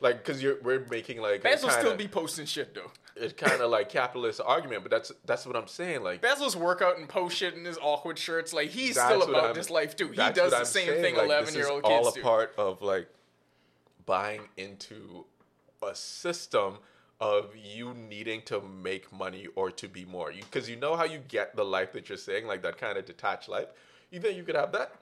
[0.06, 2.92] Like, because you're we're making like a Bezos kinda, still be posting shit though.
[3.16, 6.04] it's kind of like capitalist argument, but that's that's what I'm saying.
[6.04, 8.54] Like, Bezos work out and post shit in his awkward shirts.
[8.54, 10.10] Like he's still about I'm- this life too.
[10.10, 12.20] He does the I'm same saying, thing eleven this year is old all kids a
[12.20, 12.22] do.
[12.24, 13.08] part of like
[14.06, 15.26] buying into
[15.82, 16.78] a system
[17.20, 20.32] of you needing to make money or to be more.
[20.32, 23.06] Because you, know how you get the life that you're saying, like that kind of
[23.06, 23.68] detached life.
[24.12, 24.94] You think you could have that?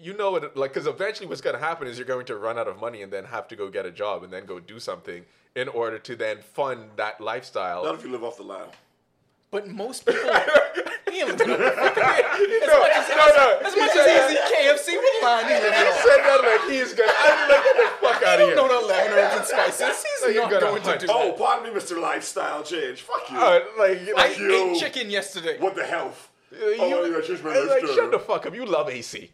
[0.00, 0.06] No.
[0.06, 2.58] You know it, like, because eventually what's going to happen is you're going to run
[2.58, 4.80] out of money and then have to go get a job and then go do
[4.80, 7.84] something in order to then fund that lifestyle.
[7.84, 8.70] Not if you live off the land.
[9.50, 10.22] But most people,
[11.10, 12.02] he ain't living on the fucking.
[12.62, 13.58] As No, much as, no, no.
[13.66, 15.92] as He much said as he's that- in KFC, what land he living He on?
[16.06, 17.12] said that like he's gonna.
[17.18, 18.54] I'm like, get the fuck out of here.
[18.56, 19.80] No, no, eleven herbs and spices.
[20.06, 21.36] He's So you're not gonna going to do Oh, that.
[21.38, 22.00] pardon me, Mr.
[22.00, 23.02] Lifestyle Change.
[23.02, 23.38] Fuck you.
[23.38, 24.72] Uh, like, I you.
[24.72, 25.58] ate chicken yesterday.
[25.58, 26.30] what the health?
[26.52, 27.94] you, oh, yeah, change my it's like, lifestyle.
[27.96, 28.54] shut the fuck up.
[28.54, 29.30] You love AC.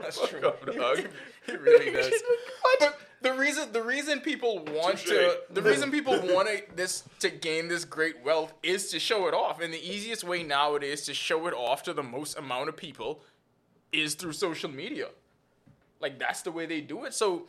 [0.00, 0.46] That's true.
[0.46, 1.06] up, dog.
[1.44, 2.12] He really does.
[2.78, 5.08] But the reason the reason people want Touche.
[5.08, 9.26] to the reason people want to, this to gain this great wealth is to show
[9.26, 12.68] it off, and the easiest way nowadays to show it off to the most amount
[12.68, 13.22] of people
[13.92, 15.08] is through social media.
[16.00, 17.14] Like that's the way they do it.
[17.14, 17.46] So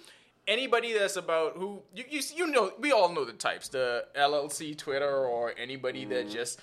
[0.47, 4.77] anybody that's about who you you, you know we all know the types, the LLC
[4.77, 6.31] Twitter or anybody that mm.
[6.31, 6.59] just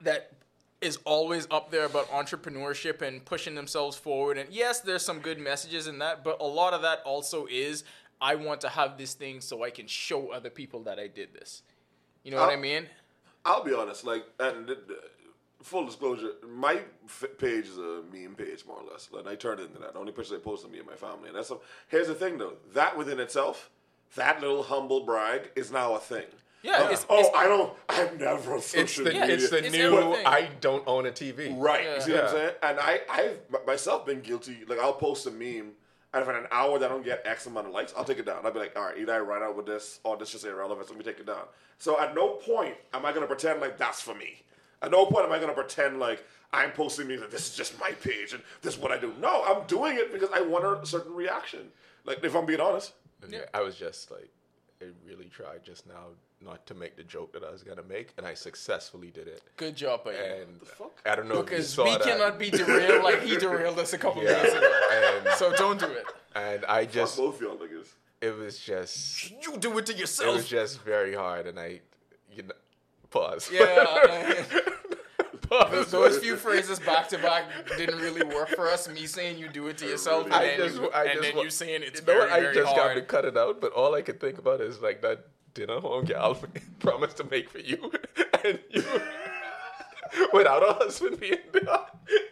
[0.00, 0.32] that
[0.80, 4.38] is always up there about entrepreneurship and pushing themselves forward.
[4.38, 7.84] And yes, there's some good messages in that, but a lot of that also is
[8.20, 11.34] I want to have this thing so I can show other people that I did
[11.34, 11.62] this.
[12.22, 12.86] You know what I mean?
[13.44, 14.76] I'll be honest, like, and
[15.62, 19.08] full disclosure, my f- page is a meme page, more or less.
[19.16, 19.94] And I turned into that.
[19.94, 21.28] The only pictures I post of me and my family.
[21.28, 21.56] And that's a,
[21.88, 22.54] here's the thing, though.
[22.74, 23.70] That within itself,
[24.16, 26.26] that little humble brag is now a thing.
[26.62, 27.72] Yeah, Uh, it's- oh, it's- I don't.
[27.88, 29.24] I've never on It's the, media.
[29.26, 29.96] it's the It's new.
[29.98, 30.26] everything.
[30.26, 31.54] I don't own a TV.
[31.56, 31.84] Right.
[31.84, 31.94] Yeah.
[31.94, 32.54] You see what I'm saying?
[32.62, 34.64] And I, I've myself been guilty.
[34.66, 35.72] Like I'll post a meme,
[36.12, 38.18] and if in an hour that I don't get X amount of likes, I'll take
[38.18, 38.44] it down.
[38.44, 40.88] I'll be like, all right, either I run out with this, or this just irrelevant.
[40.88, 41.44] So let me take it down.
[41.78, 44.42] So at no point am I gonna pretend like that's for me.
[44.82, 47.78] At no point am I gonna pretend like I'm posting me that this is just
[47.78, 49.12] my page and this is what I do.
[49.20, 51.70] No, I'm doing it because I want a certain reaction.
[52.04, 52.94] Like if I'm being honest.
[53.28, 53.40] Yeah.
[53.54, 54.30] I was just like,
[54.80, 56.06] I really tried just now
[56.40, 59.42] not to make the joke that I was gonna make, and I successfully did it.
[59.56, 60.12] Good job, by.
[60.12, 61.02] And the fuck?
[61.04, 62.02] I don't know if you Because saw we that.
[62.02, 64.40] cannot be derailed like he derailed us a couple Yeah.
[64.40, 64.80] days ago.
[64.92, 66.04] And, So don't do it.
[66.36, 67.88] and I Fuck just, both y'all niggas.
[68.20, 70.28] it was just, You do it to yourself.
[70.28, 71.80] it was just very hard, and I,
[72.32, 72.54] you know,
[73.10, 73.50] pause.
[73.52, 73.84] yeah.
[73.84, 74.62] pause.
[75.90, 77.44] Those few phrases back to back
[77.76, 78.88] didn't really work for us.
[78.88, 81.22] Me saying you do it to yourself, and I then, just, you, I and just
[81.22, 82.32] then you saying it's you know very, what?
[82.32, 84.80] I very just got to cut it out, but all I could think about is
[84.80, 86.38] like that dinner home gal
[86.80, 87.92] promised to make for you,
[88.44, 88.84] and you,
[90.32, 91.78] without a husband being there,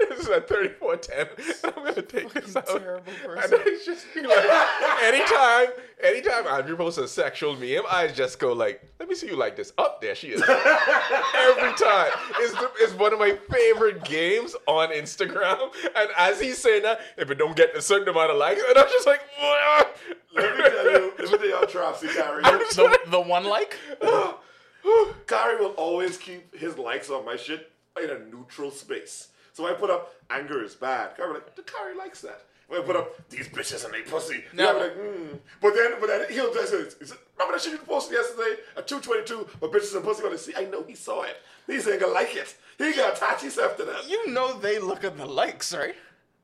[0.08, 1.26] this is at thirty four ten.
[1.64, 3.58] I'm gonna take this out, terrible and person.
[3.60, 4.44] I just be like,
[5.02, 5.68] anytime,
[6.02, 9.56] anytime Andrew posts a sexual meme, I just go like, let me see you like
[9.56, 9.72] this.
[9.78, 10.42] Up there, she is.
[10.42, 15.72] Every time, it's the, it's one of my favorite games on Instagram.
[15.96, 18.78] And as he's saying that, if it don't get a certain amount of likes, and
[18.78, 19.96] I'm just like, what?
[20.34, 22.42] Let me tell you, let me tell y'all, Tropsy Carrie.
[22.42, 23.76] the, the one like?
[25.26, 29.28] Kari will always keep his likes on my shit in a neutral space.
[29.52, 31.10] So I put up anger is bad.
[31.18, 32.42] Will like, the Kari likes that.
[32.68, 34.72] When I put up these bitches and they pussy, No.
[34.72, 34.78] no.
[34.80, 35.38] like, mm.
[35.62, 38.56] But then, but then he'll just say, is it, remember that shit you posted yesterday
[38.76, 39.48] at 222?
[39.60, 40.52] But bitches and pussy gonna see.
[40.56, 41.36] I know he saw it.
[41.68, 42.54] He's ain't gonna like it.
[42.76, 44.08] He got attach himself to that.
[44.10, 45.94] You know they look at the likes, right?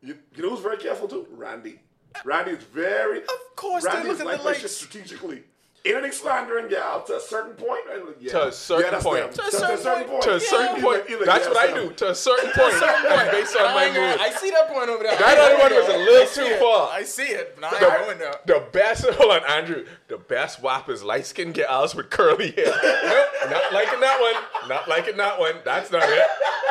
[0.00, 1.26] You, you know who's very careful too?
[1.30, 1.80] Randy.
[2.24, 3.18] Randy is very.
[3.22, 4.70] Of course they Randy look is at like the likes.
[4.70, 5.42] strategically.
[5.84, 7.80] Anything slandering gal to a certain point.
[7.92, 8.30] I'm like, yeah.
[8.32, 9.24] To a certain yeah, that's point.
[9.24, 9.32] them.
[9.34, 10.22] To a certain point.
[10.22, 11.90] to a certain He's point, like- that's yeah, what I do.
[11.92, 14.20] To a certain point, and based on my I, mood.
[14.20, 15.18] I see that point over there.
[15.18, 16.60] That I other one was a little too it.
[16.60, 16.90] far.
[16.92, 18.34] I see it, but I ain't going there.
[18.46, 19.84] The best, hold on, Andrew.
[20.06, 22.66] The best WAP is light skinned gals with curly hair.
[22.66, 24.68] nope, not liking that one.
[24.68, 25.54] Not liking that one.
[25.64, 26.26] That's not it.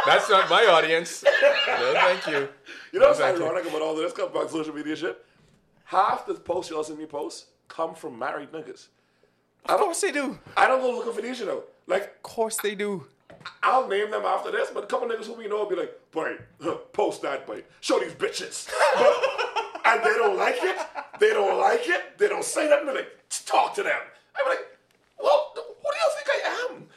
[0.06, 1.21] That's not my audience.
[1.67, 2.47] No, thank you.
[2.93, 3.43] You know No, what's thank you.
[3.45, 4.13] ironic about all this?
[4.13, 5.21] Come back social media shit.
[5.84, 8.88] Half the posts y'all see me post come from married niggas.
[9.65, 10.39] I Of don't, course they do.
[10.58, 11.63] I don't go looking for these, you know.
[11.88, 13.06] Like, Of course they do.
[13.63, 15.97] I'll name them after this, but a couple niggas who we know will be like,
[16.12, 17.63] boy, huh, post that, boy.
[17.80, 18.69] Show these bitches.
[18.95, 20.78] But- and they don't like it.
[21.19, 22.17] They don't like it.
[22.17, 22.86] They don't say nothing.
[22.88, 23.12] They're like,
[23.45, 24.00] talk to them.
[24.39, 24.60] I'm like,
[25.21, 26.88] well, who do you think I am?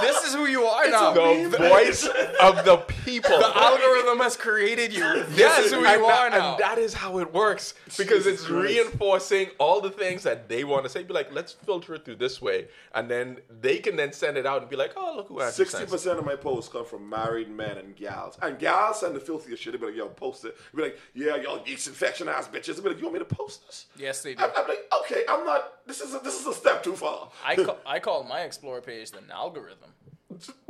[0.00, 1.12] This is who you are It's now.
[1.12, 1.50] The meme.
[1.50, 2.04] voice
[2.40, 3.38] of the people.
[3.38, 5.00] The algorithm has created you.
[5.24, 6.52] This Yes, is who and you that- are now.
[6.52, 8.68] And that is how it works because Jesus it's Christ.
[8.74, 11.02] reinforcing all the things that they want to say.
[11.04, 14.44] Be like, let's filter it through this way, and then they can then send it
[14.46, 17.08] out and be like, oh, look who Andrew Sixty percent of my posts come from
[17.08, 19.72] married men and gals, and gals send the filthiest shit.
[19.72, 22.76] They be like, "Yo, post it." They be like, "Yeah, y'all yeast infection ass bitches."
[22.76, 24.42] They be like, "You want me to post this?" Yes, they do.
[24.42, 25.86] I'm, I'm like, "Okay, I'm not.
[25.86, 28.80] This is a, this is a step too far." I call, I call my Explorer
[28.80, 29.90] page the algorithm.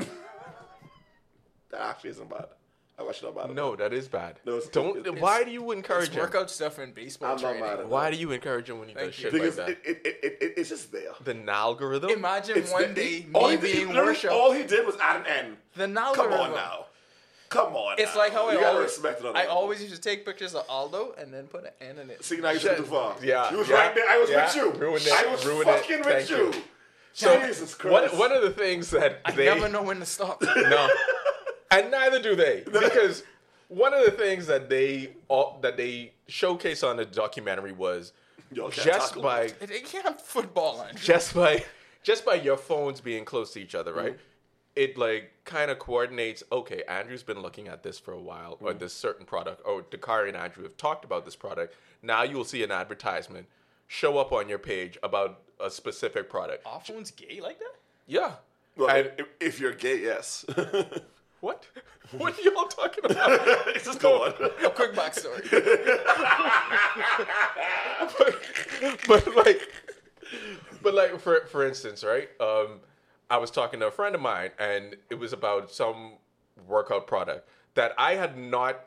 [1.71, 2.47] that actually isn't bad.
[2.99, 3.55] I watch not bad.
[3.55, 4.39] No, that is bad.
[4.45, 4.99] No, it's- Don't.
[4.99, 6.21] it's- why do you It's encourage him?
[6.21, 7.61] workout stuff in baseball I'm not training.
[7.63, 9.23] mad at Why do you encourage him when he Thank does you.
[9.25, 9.69] shit like because that?
[9.71, 11.13] it, it, it, it, it, it's just there.
[11.25, 12.11] the algorithm.
[12.11, 14.33] Imagine It's one the- day all me he did- being literally worshipped.
[14.35, 15.57] All he did was add an N.
[15.75, 16.33] The algorithm.
[16.33, 16.87] Come on now.
[17.49, 17.97] Come on.
[17.99, 18.21] It's now.
[18.21, 19.27] like how I you gotta always, respect it.
[19.27, 19.51] on I that.
[19.51, 22.25] always used to take pictures of Aldo and then put an N in it.
[22.25, 23.17] See, now you took it too far.
[23.23, 24.09] Yeah, You was yeah, right there.
[24.09, 24.45] I was yeah.
[24.47, 24.71] with you.
[24.81, 25.81] Ruined it, I was ruined it.
[25.81, 26.63] fucking Thank with you.
[27.15, 27.29] You.
[27.47, 28.13] Jesus Christ.
[28.13, 30.43] One, one of the things that I they never know when to stop.
[30.57, 30.89] no,
[31.71, 33.23] and neither do they because
[33.69, 38.13] one of the things that they all, that they showcase on the documentary was
[38.71, 40.95] just tackle by It, it can't have football on.
[40.97, 41.65] just by
[42.03, 44.13] just by your phones being close to each other, right?
[44.13, 44.23] Mm-hmm.
[44.75, 46.43] It like kind of coordinates.
[46.51, 48.79] Okay, Andrew's been looking at this for a while, or Mm-hmm.
[48.79, 51.75] this certain product, or Dakari and Andrew have talked about this product.
[52.03, 53.47] Now you'll see an advertisement
[53.93, 56.67] show up on your page about a specific product.
[56.67, 57.75] Our phone's gay like that?
[58.07, 58.33] Yeah.
[58.75, 60.47] Well, and if, if you're gay, yes.
[61.41, 61.67] what?
[62.13, 63.75] What are y'all talking about?
[63.85, 64.33] Just go on.
[64.65, 65.43] A quick backstory.
[69.07, 69.69] but like
[70.83, 72.81] but like for for instance right um
[73.31, 76.15] i was talking to a friend of mine and it was about some
[76.67, 78.87] workout product that i had not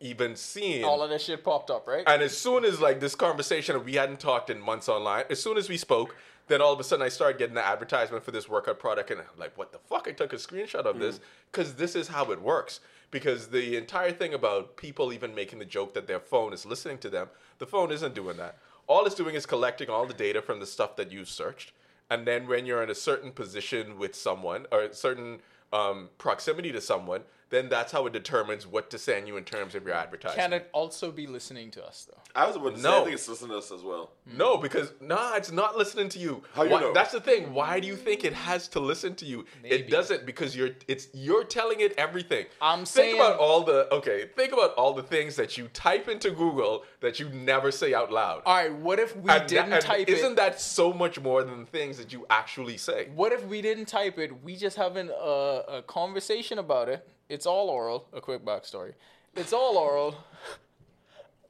[0.00, 0.84] even seen.
[0.84, 2.04] All of this shit popped up, right?
[2.06, 5.56] and as soon as like this conversation we hadn't talked in months online as soon
[5.56, 6.16] as we spoke
[6.48, 9.20] then all of a sudden i started getting the advertisement for this workout product and
[9.20, 10.06] i'm like what the fuck?
[10.08, 12.80] I took a screenshot of this because this is how it works.
[13.10, 16.98] Because the entire thing about people even making the joke that their phone is listening
[16.98, 17.28] to them
[17.58, 18.58] the phone isn't doing that.
[18.86, 21.72] All it's doing is collecting all the data from the stuff that you've searched
[22.10, 25.40] and then when you're in a certain position with someone or a certain
[25.72, 27.22] um, proximity to someone
[27.54, 30.52] then that's how it determines what to send you in terms of your advertising Can
[30.52, 32.20] it also be listening to us though?
[32.34, 33.00] I was about to say, No.
[33.00, 34.10] I think it's listening to us as well.
[34.28, 34.36] Hmm.
[34.38, 36.42] No, because nah, it's not listening to you.
[36.54, 36.92] How you Why- know?
[36.92, 37.54] That's the thing.
[37.54, 39.44] Why do you think it has to listen to you?
[39.62, 39.74] Maybe.
[39.76, 42.46] It doesn't because you're it's you're telling it everything.
[42.60, 44.28] I'm think saying- about all the okay.
[44.36, 48.10] Think about all the things that you type into Google that you never say out
[48.10, 48.42] loud.
[48.46, 50.36] All right, what if we And didn't that- type Isn't it?
[50.36, 53.08] that so much more than the things that you actually say?
[53.14, 54.42] What if we didn't type it?
[54.42, 57.06] We just having a, a conversation about it.
[57.28, 58.06] It's all oral.
[58.12, 58.94] A quick backstory.
[59.34, 60.16] It's all oral.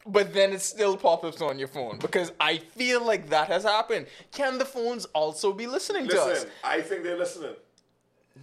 [0.06, 3.62] But then it still pops up on your phone because I feel like that has
[3.62, 4.06] happened.
[4.32, 6.26] Can the phones also be listening to us?
[6.28, 7.54] Listen, I think they're listening.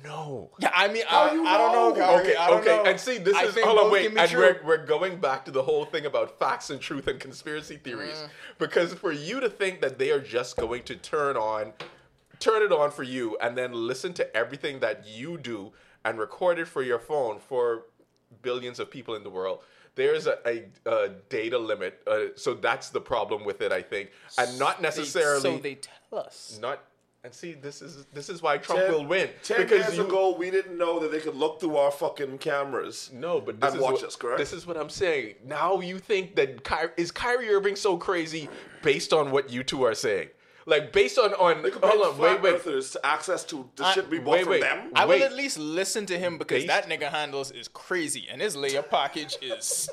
[0.03, 0.49] No.
[0.57, 1.95] Yeah, I mean, How I, you I don't know, know?
[1.95, 2.21] Gary.
[2.29, 2.83] Okay, I don't okay, know.
[2.89, 4.39] and see, this I is think hold on, wait, can be and true.
[4.41, 8.15] we're, we're going back to the whole thing about facts and truth and conspiracy theories,
[8.15, 8.29] Mm.
[8.57, 11.73] because for you to think that they are just going to turn on,
[12.39, 15.73] turn it on for you, and then listen to everything that you do
[16.05, 17.83] and record it for your phone for
[18.41, 19.59] billions of people in the world.
[19.95, 24.11] There's a, a, a data limit, uh, so that's the problem with it, I think,
[24.37, 26.57] and not necessarily so they tell us.
[26.61, 26.83] not.
[27.23, 30.05] And see, this is this is why Trump Ten- will win Ten because years you,
[30.07, 33.11] ago, we didn't know that they could look through our fucking cameras.
[33.13, 34.39] No, but this and is watch what, us, correct?
[34.39, 35.35] This is what I'm saying.
[35.45, 38.49] Now you think that Ky- is Kyrie Irving so crazy
[38.81, 40.29] based on what you two are saying?
[40.65, 42.54] Like based on on They could hold pay on, wait, wait.
[42.56, 44.62] earthers access to the I- shit we bought wait, from wait.
[44.62, 44.91] them.
[44.95, 45.21] I will Wait.
[45.24, 48.82] at least listen to him because Based- that nigga handles is crazy and his layer
[48.84, 49.89] package is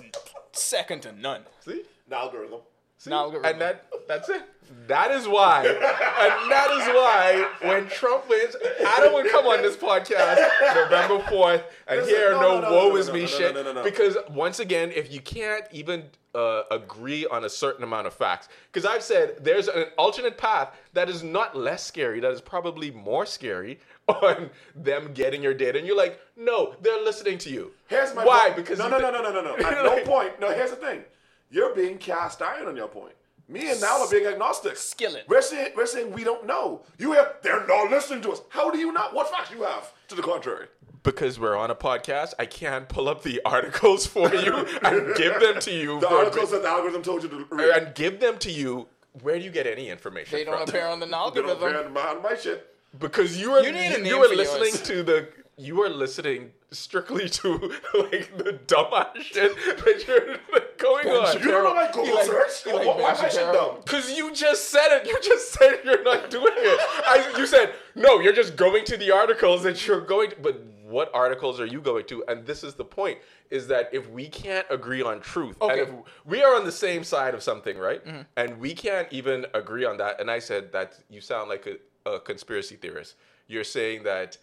[0.52, 1.44] second to none.
[1.64, 1.82] See?
[2.06, 2.60] An algorithm.
[3.06, 3.50] An algorithm.
[3.50, 4.42] And that that's it.
[4.86, 9.76] That is why, and that is why when Trump wins, Adam would come on this
[9.76, 13.20] podcast November fourth and Listen, hear no, no, no, no, woe no, is no, me
[13.20, 13.54] no, no, shit.
[13.54, 13.82] no, no, no.
[13.82, 16.04] Because once again, if you can't even
[16.34, 20.76] uh, agree on a certain amount of facts, because I've said there's an alternate path
[20.92, 25.78] that is not less scary, that is probably more scary on them getting your data,
[25.78, 27.72] and you're like, no, they're listening to you.
[27.86, 28.40] Here's my why?
[28.40, 28.56] point.
[28.56, 29.56] Because no, no, thi- no, no, no, no, no.
[29.66, 30.38] At no point.
[30.40, 31.04] No, here's the thing.
[31.50, 33.14] You're being cast iron on your point.
[33.48, 34.76] Me and Nal are being agnostic.
[34.76, 35.24] Skillet.
[35.28, 36.82] We're saying we're saying we don't know.
[36.98, 38.42] You have they're not listening to us.
[38.50, 39.14] How do you not?
[39.14, 40.66] What facts you have to the contrary?
[41.04, 45.40] because we're on a podcast, I can't pull up the articles for you and give
[45.40, 46.00] them to you.
[46.00, 47.70] The articles that the algorithm told you to read.
[47.82, 48.88] and give them to you
[49.22, 50.68] where do you get any information They don't from?
[50.68, 52.74] appear on the They don't appear on my, on my shit.
[52.98, 54.82] because you are, You need a you, name were for listening yours.
[54.82, 55.28] to the
[55.58, 57.52] you are listening strictly to
[57.94, 61.38] like the dumbass shit that you're like, going on.
[61.38, 62.64] You don't know my Google like- search?
[62.64, 63.82] he like Why- my shit dumb?
[63.84, 65.06] Cause you just said it.
[65.06, 66.80] You just said you're not doing it.
[67.06, 68.20] I, you said no.
[68.20, 70.30] You're just going to the articles that you're going.
[70.30, 72.24] To, but what articles are you going to?
[72.28, 73.18] And this is the point:
[73.50, 75.80] is that if we can't agree on truth, Okay.
[75.80, 75.94] and if
[76.24, 78.22] we are on the same side of something, right, mm-hmm.
[78.36, 82.10] and we can't even agree on that, and I said that you sound like a,
[82.10, 83.16] a conspiracy theorist.
[83.48, 84.38] You're saying that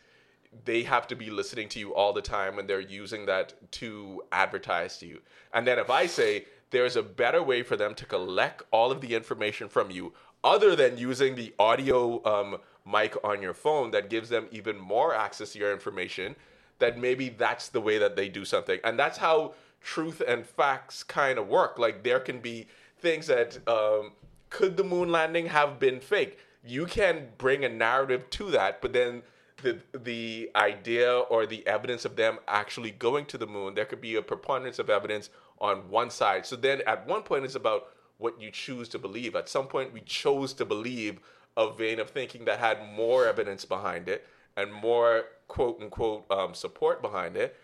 [0.64, 4.24] they have to be listening to you all the time and they're using that to
[4.32, 5.22] advertise to you.
[5.54, 9.02] And then if I say there's a better way for them to collect all of
[9.02, 14.10] the information from you other than using the audio um, mic on your phone that
[14.10, 16.36] gives them even more access to your information,
[16.80, 18.80] that maybe that's the way that they do something.
[18.84, 21.80] And that's how truth and facts kind of work.
[21.80, 22.68] Like there can be
[23.00, 24.12] things that um,
[24.50, 26.38] could the moon landing have been fake?
[26.64, 29.24] You can bring a narrative to that, but then
[29.62, 34.02] the the idea or the evidence of them actually going to the moon, there could
[34.02, 35.30] be a preponderance of evidence
[35.60, 36.46] on one side.
[36.46, 37.88] So then at one point it's about
[38.18, 39.36] what you choose to believe.
[39.36, 41.20] At some point we chose to believe
[41.58, 44.28] a vein of thinking that had more evidence behind it
[44.58, 47.58] and more quote unquote um, support behind it.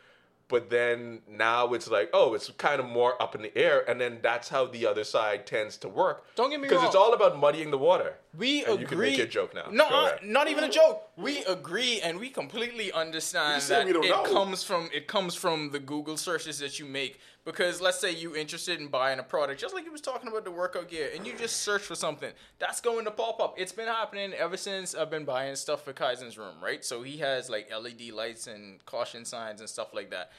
[0.48, 4.02] But then now it's like, oh, it's kind of more up in the air, and
[4.02, 6.26] then that's how the other side tends to work.
[6.36, 8.16] Don't get me wrong, because it's all about muddying the water.
[8.38, 8.82] We And agree.
[8.82, 9.68] you can make a joke now.
[9.72, 11.04] No, uh, not even a joke.
[11.18, 14.24] We agree, and we completely understand that it know.
[14.24, 17.20] comes from it comes from the Google searches that you make.
[17.44, 20.46] Because let's say you're interested in buying a product, just like you was talking about
[20.46, 23.56] the workout gear, and you just search for something, that's going to pop up.
[23.58, 26.86] It's been happening ever since I've been buying stuff for Kaizen's room, right?
[26.86, 30.32] So he has like LED lights and caution signs and stuff like that.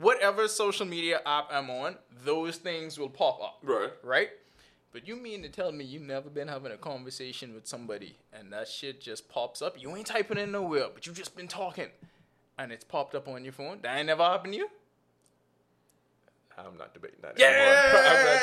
[0.00, 3.90] Whatever social media app I'm on, those things will pop up Right.
[4.02, 4.30] right?
[4.92, 8.52] But you mean to tell me you never been having a conversation with somebody and
[8.52, 9.80] that shit just pops up?
[9.80, 11.86] You ain't typing in nowhere, but you just been talking
[12.58, 13.78] and it's popped up on your phone?
[13.82, 14.68] That ain't never happened to you?
[16.58, 17.46] I'm not debating that Yeah!
[17.50, 17.76] anymore.
[17.92, 18.38] I'm not,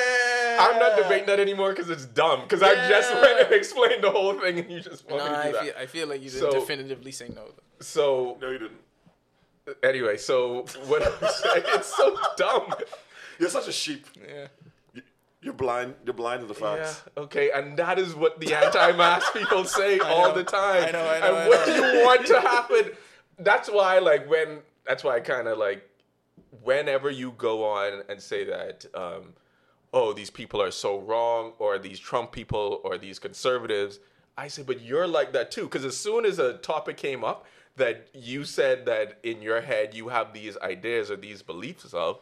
[0.60, 2.44] I'm not debating that anymore because it's dumb.
[2.44, 3.22] Because I just Yeah.
[3.22, 5.62] went and explained the whole thing and you just want Nah, to do I that.
[5.64, 7.50] feel, I feel like you didn't definitively say no.
[7.82, 9.76] So No, you didn't.
[9.84, 12.74] anyway, so what I'm saying, it's so dumb.
[13.38, 14.08] You're such a sheep.
[14.16, 14.48] Yeah.
[15.48, 15.96] You're blind.
[16.04, 17.04] You're blind to the Yeah, facts.
[17.16, 20.34] okay, and that is what the anti-mask people say all know.
[20.34, 20.84] the time.
[20.90, 22.92] I know, I know, And I what do you want to happen?
[23.40, 25.90] That's why, like, when that's why I kind of like,
[26.64, 29.36] whenever you go on and say that, um,
[29.94, 34.00] oh, these people are so wrong, or these Trump people, or these conservatives,
[34.38, 37.46] I say, but you're like that too, because as soon as a topic came up
[37.78, 42.20] that you said that in your head you have these ideas or these beliefs of,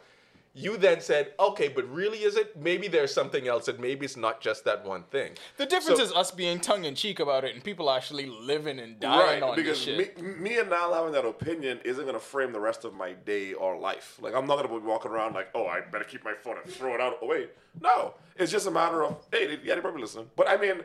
[0.57, 2.55] you then said, okay, but really is it?
[2.55, 5.33] Maybe there's something else, and maybe it's not just that one thing.
[5.57, 8.79] The difference So- is us being tongue in cheek about it and people actually living
[8.79, 10.17] and dying Right, on this because shit.
[10.17, 13.51] me, me and Niall having that opinion isn't gonna frame the rest of my day
[13.51, 14.17] or life.
[14.21, 16.71] Like I'm not gonna be walking around like, oh, I better keep my phone and
[16.73, 17.47] throw it out oh, away.
[17.81, 20.29] No, it's just a matter of, hey, they- yeah, they probably listening.
[20.37, 20.83] But I mean,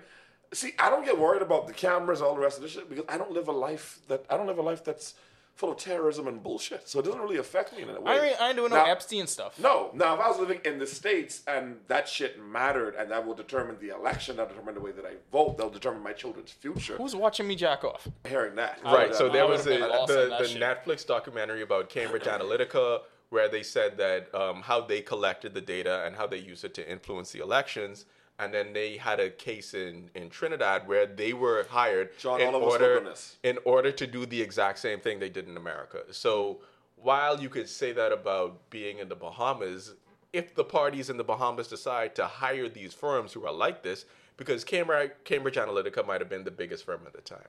[0.53, 3.05] see, I don't get worried about the cameras, all the rest of this shit, because
[3.09, 5.15] I don't live a life that I don't live a life that's
[5.61, 6.89] full of terrorism and bullshit.
[6.89, 8.13] So it doesn't really affect me in a way.
[8.19, 9.61] I, ain't- I ain't doing no Now- Epstein stuff.
[9.61, 13.25] No, now if I was living in the states and that shit mattered, and that
[13.27, 16.15] will determine the election, that will determine the way that I vote, that'll determine my
[16.15, 16.97] children's future.
[16.97, 18.09] Who's watching me jack off?
[18.27, 18.81] hearing that?
[18.83, 19.11] Right.
[19.11, 20.63] I So there was a, been the, the shit.
[20.63, 26.05] Netflix documentary about Cambridge Analytica, where they said that um, how they collected the data
[26.07, 28.07] and how they used it to influence the elections.
[28.41, 32.55] And then they had a case in, in Trinidad where they were hired John in
[32.55, 35.99] order in order to do the exact same thing they did in America.
[36.11, 36.61] So
[36.97, 39.93] while you could say that about being in the Bahamas,
[40.33, 44.07] if the parties in the Bahamas decide to hire these firms who are like this,
[44.39, 47.49] because Cambridge, Cambridge Analytica might have been the biggest firm at the time,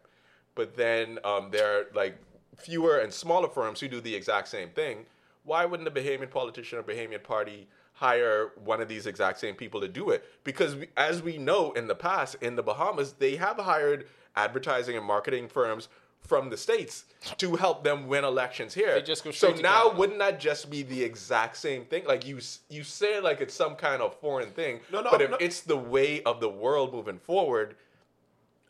[0.56, 2.18] but then um, there are like
[2.58, 5.06] fewer and smaller firms who do the exact same thing.
[5.44, 7.68] Why wouldn't a Bahamian politician or Bahamian party
[8.06, 10.26] hire one of these exact same people to do it?
[10.44, 14.98] Because we, as we know in the past, in the Bahamas, they have hired advertising
[14.98, 15.88] and marketing firms
[16.20, 17.06] from the states
[17.38, 18.94] to help them win elections here.
[18.96, 19.98] They just go so now, Canada.
[20.00, 22.06] wouldn't that just be the exact same thing?
[22.06, 22.40] Like you,
[22.70, 25.38] you say like it's some kind of foreign thing, No, no, but if no.
[25.40, 27.76] it's the way of the world moving forward,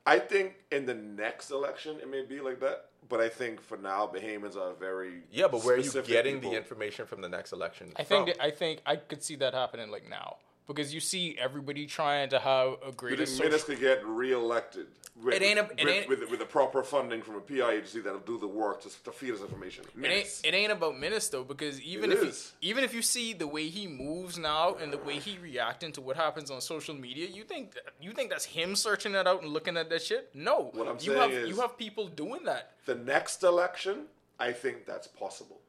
[0.05, 3.77] I think in the next election it may be like that, but I think for
[3.77, 5.47] now Bahamians are very yeah.
[5.47, 6.51] But where are you getting people.
[6.51, 7.91] the information from the next election?
[7.95, 8.37] I think from?
[8.41, 10.37] I think I could see that happening like now.
[10.67, 13.51] because you see everybody trying to have a You greater think social.
[13.51, 16.83] Minnis could get reelected with, It ain't a- it with, ain't- with, with the proper
[16.83, 19.83] funding from a PR agency that'll do the work to, to feed us information.
[20.01, 22.53] It ain't, it ain't about Minnis though, because even It if is.
[22.61, 25.91] You, even if you see the way he moves now and the way he reacting
[25.93, 29.41] to what happens on social media, you think you think that's him searching that out
[29.43, 30.29] and looking at that shit?
[30.33, 32.71] No, What I'm you saying have is- you have people doing that.
[32.85, 34.05] the next election,
[34.39, 35.60] I think that's possible.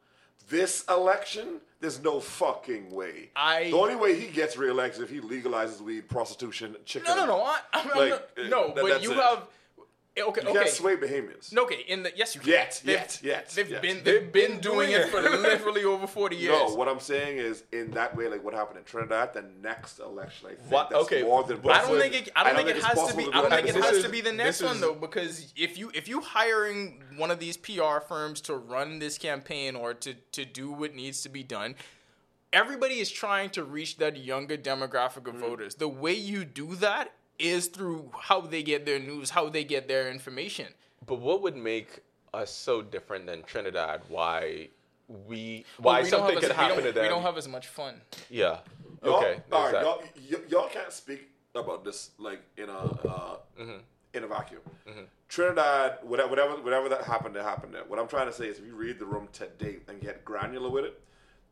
[0.53, 3.31] This election, there's no fucking way.
[3.35, 7.09] I- the only way he gets reelected is if he legalizes weed, prostitution, chicken.
[7.17, 9.17] No, no, no, I, I'm, I'm Like, not, no, that- but you it.
[9.17, 9.45] have
[10.15, 10.59] Eh, okay, You okay.
[10.65, 11.55] can't sway Bahamians.
[11.55, 11.85] No, okay.
[11.89, 12.51] In the yes, you can.
[12.51, 13.81] Yet, They've- yet, yet, They've yet.
[13.81, 16.53] been They've they've been been doing doing it for literally over forty years.
[16.53, 20.01] No, what I'm saying is, in that way, like what happened in Trinidad, the next
[20.01, 22.29] election, I think What- that's okay, more than but I don't think it.
[22.37, 23.25] I don't think it has to be.
[23.25, 25.51] do I don't think it has is- to be the next one is- though, because
[25.57, 29.95] if you if you hiring one of these PR firms to run this campaign or
[29.95, 31.75] to to do what needs to be done,
[32.53, 35.41] everybody is trying to reach that younger demographic of mm.
[35.41, 35.77] voters.
[35.77, 39.89] The way you do that is through how they get their news, how they get
[39.89, 40.69] their information.
[41.07, 42.01] But what would make
[42.33, 44.03] us so different than Trinidad?
[44.09, 44.69] Why
[45.27, 47.03] we Well, why we something have as- could happen to them?
[47.03, 48.01] We don't have as much fun.
[48.31, 48.59] yeah.
[49.05, 49.41] Y'all, Okay.
[49.53, 49.83] alright that.
[49.83, 53.79] y'all, y- y'all can't speak about this like in a uh, Mm-hmm.
[54.15, 54.61] in a vacuum.
[55.29, 57.85] Trinidad, whatever, whatever, whatever that happened, that happened there.
[57.85, 60.69] What I'm trying to say is, if you read the room today and get granular
[60.69, 61.01] with it,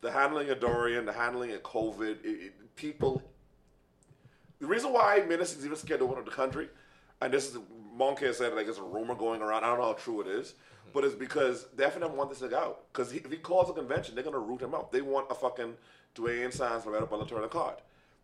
[0.01, 3.21] the handling of Dorian, the handling of COVID, it, it, people.
[4.61, 6.69] The reason why ministers is even scared to open up the country,
[7.19, 7.57] and this is
[7.93, 9.63] Monk has said like it's a rumor going around.
[9.63, 10.53] I don't know how true it is,
[10.93, 12.83] but it's because they definitely want this to go out.
[12.93, 14.91] Because if he calls a convention, they're gonna root him out.
[14.91, 15.73] They want a fucking
[16.13, 17.77] Duane Sands Loretta Butler Turner card,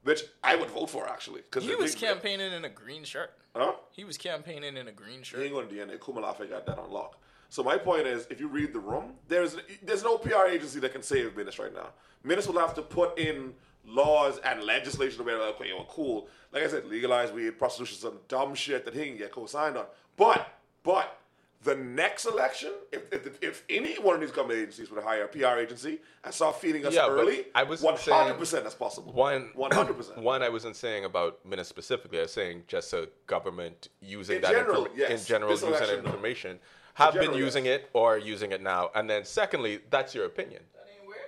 [0.04, 1.42] which I would vote for actually.
[1.42, 3.32] Because He was campaigning in a green shirt.
[3.56, 3.74] Huh?
[3.92, 5.40] He was campaigning in a green shirt.
[5.40, 5.98] He ain't going to DNA.
[5.98, 7.18] Kumalafe got that on lock.
[7.50, 10.94] So my point is, if you read the room, there's there's no PR agency that
[10.94, 11.90] can save Minnis right now.
[12.24, 13.54] Minnis will have to put in
[13.88, 16.28] laws and legislation to be like, okay, well, cool.
[16.52, 19.86] Like I said, legalize weed, prostitution, some dumb shit that he can get co-signed on.
[20.16, 20.48] But
[20.84, 21.20] but
[21.64, 25.28] the next election, if if, if any one of these government agencies would hire a
[25.28, 29.12] PR agency and start feeding us Yeah, early, I was hundred percent that's possible.
[29.14, 30.20] One, one hundred percent.
[30.20, 32.20] One, I wasn't saying about Minnis specifically.
[32.20, 35.22] I was saying just a government using In that general, info- yes.
[35.22, 36.10] in general This using that election, no.
[36.12, 36.60] information,
[36.94, 38.90] have been general, using it or using it now.
[38.96, 40.62] And then secondly, that's your opinion.
[40.74, 41.20] That ain't weird.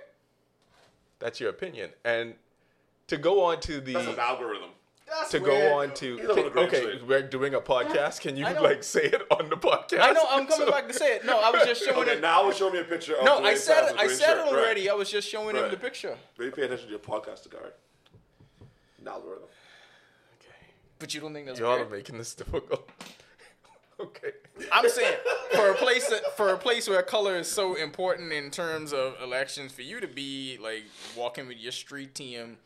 [1.18, 1.90] That's your opinion.
[2.04, 2.34] And
[3.10, 4.70] to go on to the That's an algorithm.
[5.30, 7.06] to go on to You know what a great okay, shit.
[7.06, 8.20] we're doing a podcast.
[8.20, 10.00] Can you like say it on the podcast?
[10.00, 10.24] I know.
[10.30, 11.24] I'm coming So- back to say it.
[11.24, 12.20] No, I was just showing Okay, it.
[12.20, 13.16] now show me a picture.
[13.16, 13.96] Of No, I said it.
[13.98, 14.38] I said shirt.
[14.38, 14.52] it Right.
[14.52, 14.88] already.
[14.88, 16.16] I was just showing him the picture.
[16.38, 17.70] Maybe pay attention to your podcast, Gary.
[19.00, 19.44] An algorithm.
[20.38, 22.88] Okay, but you don't think that's Y'all are making this difficult.
[23.98, 24.32] okay.
[24.72, 25.16] I'm saying
[25.54, 29.16] for a place that, for a place where color is so important in terms of
[29.22, 30.84] elections, for you to be like
[31.16, 32.58] walking with your street team,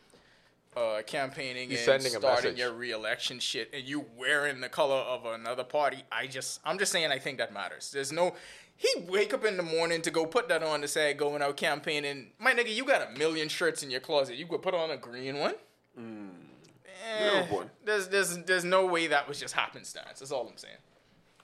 [0.75, 5.63] uh, campaigning He's and starting your re-election shit, and you wearing the color of another
[5.63, 7.91] party, I just I'm just saying I think that matters.
[7.91, 8.35] There's no.
[8.77, 11.55] He wake up in the morning to go put that on to say going out
[11.55, 12.31] campaigning.
[12.39, 14.35] My nigga, you got a million shirts in your closet.
[14.35, 15.53] You could put on a green one.
[15.97, 17.65] Eh, You're boy.
[17.85, 20.19] there's there's there's no way that was just happenstance.
[20.19, 20.75] That's all I'm saying.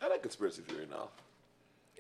[0.01, 1.09] I like conspiracy theory now.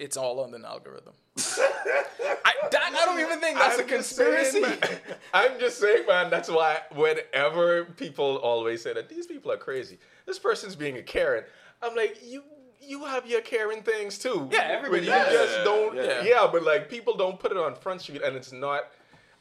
[0.01, 1.13] It's all on an algorithm.
[1.37, 4.61] I, that, I don't even think that's a I'm just saying, conspiracy.
[4.61, 4.99] man.
[5.33, 6.31] I'm just saying, man.
[6.31, 11.03] That's why whenever people always say that these people are crazy, this person's being a
[11.03, 11.43] Karen.
[11.83, 12.41] I'm like, you,
[12.81, 14.49] you have your Karen things too.
[14.51, 15.49] Yeah, everybody But you does.
[15.51, 15.95] just don't.
[15.95, 16.23] Yeah.
[16.23, 16.49] Yeah.
[16.51, 18.85] but like people don't put it on Front Street, and it's not.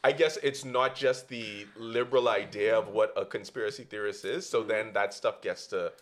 [0.04, 4.46] I guess it's not just the liberal idea of what a conspiracy theorist is.
[4.46, 4.68] So mm-hmm.
[4.68, 5.92] then that stuff gets to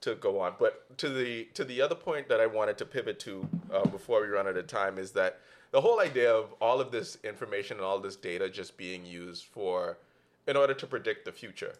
[0.00, 0.54] to go on.
[0.58, 4.22] But to the to the other point that I wanted to pivot to uh, before
[4.22, 5.40] we run out of time is that
[5.70, 9.44] the whole idea of all of this information and all this data just being used
[9.44, 9.98] for
[10.46, 11.74] in order to predict the future,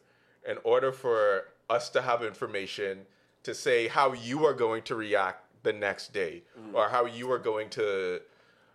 [0.46, 3.06] in order for us to have information
[3.42, 6.42] to say how you are going to react the next day
[6.74, 8.20] or how you are going to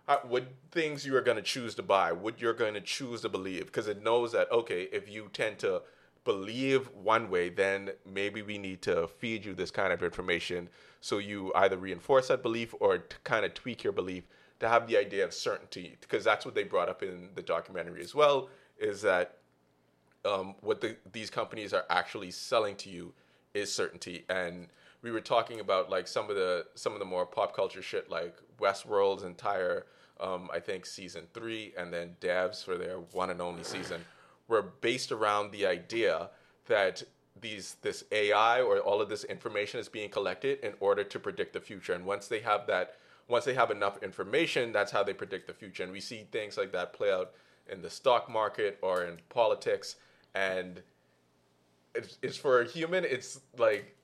[0.06, 3.22] how, what things you are going to choose to buy, what you're going to choose
[3.22, 5.82] to believe, because it knows that okay, if you tend to
[6.24, 10.68] believe one way, then maybe we need to feed you this kind of information.
[11.00, 14.24] So you either reinforce that belief or to kind of tweak your belief
[14.60, 18.02] to have the idea of certainty, because that's what they brought up in the documentary
[18.02, 18.48] as well,
[18.78, 19.36] is that
[20.24, 23.12] um, what the, these companies are actually selling to you
[23.52, 24.24] is certainty.
[24.28, 24.68] And
[25.02, 28.10] we were talking about like some of the some of the more pop culture shit,
[28.10, 29.84] like Westworld's entire,
[30.18, 34.02] um, I think season three, and then Devs for their one and only season,
[34.48, 36.30] were based around the idea
[36.66, 37.02] that
[37.40, 41.52] these this AI or all of this information is being collected in order to predict
[41.52, 41.92] the future.
[41.92, 42.96] And once they have that,
[43.28, 45.82] once they have enough information, that's how they predict the future.
[45.82, 47.32] And we see things like that play out
[47.70, 49.96] in the stock market or in politics.
[50.34, 50.82] And
[51.94, 53.04] it's, it's for a human.
[53.04, 53.96] It's like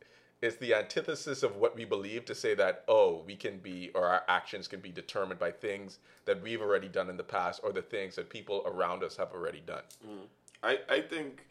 [0.42, 4.06] it's the antithesis of what we believe to say that oh we can be or
[4.06, 7.72] our actions can be determined by things that we've already done in the past or
[7.72, 9.82] the things that people around us have already done.
[10.06, 10.26] Mm.
[10.62, 11.44] I, I think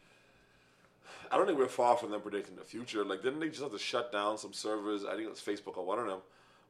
[1.31, 3.03] I don't think we're far from them predicting the future.
[3.03, 5.05] Like, didn't they just have to shut down some servers?
[5.05, 6.19] I think it was Facebook or one of them,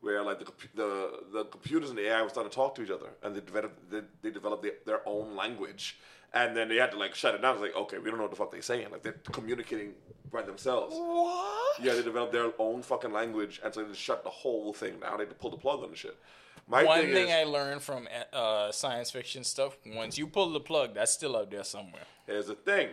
[0.01, 2.91] where like the the the computers and the AI were starting to talk to each
[2.91, 5.99] other, and they developed they, they developed their, their own language,
[6.33, 7.55] and then they had to like shut it down.
[7.55, 8.91] It's like, okay, we don't know what the fuck they're saying.
[8.91, 9.93] Like they're communicating
[10.31, 10.95] by themselves.
[10.95, 11.83] What?
[11.83, 14.99] Yeah, they developed their own fucking language, and so they just shut the whole thing
[14.99, 15.17] down.
[15.17, 16.17] They had to pull the plug on the shit.
[16.67, 20.51] My One thing, thing is, I learned from uh, science fiction stuff: once you pull
[20.51, 22.03] the plug, that's still out there somewhere.
[22.27, 22.89] Here's the thing.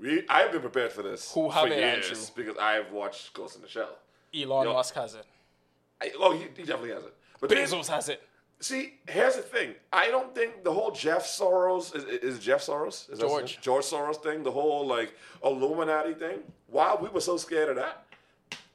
[0.00, 3.68] We I've been prepared for this Who for years because I've watched Ghost in the
[3.68, 3.96] Shell.
[4.34, 4.72] Elon Yo.
[4.72, 5.24] Musk has it.
[6.00, 7.14] I, oh, he, he definitely has it.
[7.40, 8.22] But then- Bezos has it.
[8.60, 9.74] see, here's the thing.
[9.92, 13.60] I don't think the whole Jeff Soros is, is Jeff Soros is George.
[13.60, 16.38] George Soros thing, the whole like Illuminati thing.
[16.68, 18.04] Wow, we were so scared of that.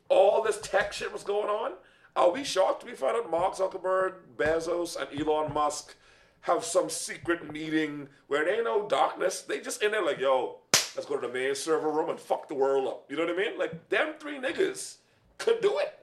[0.09, 1.73] All this tech shit was going on.
[2.15, 5.95] Are we shocked we found out Mark Zuckerberg, Bezos, and Elon Musk
[6.41, 9.41] have some secret meeting where ain't no darkness?
[9.41, 10.57] They just in there like, yo,
[10.95, 13.05] let's go to the main server room and fuck the world up.
[13.09, 13.57] You know what I mean?
[13.57, 14.97] Like them three niggas
[15.37, 15.97] could do it.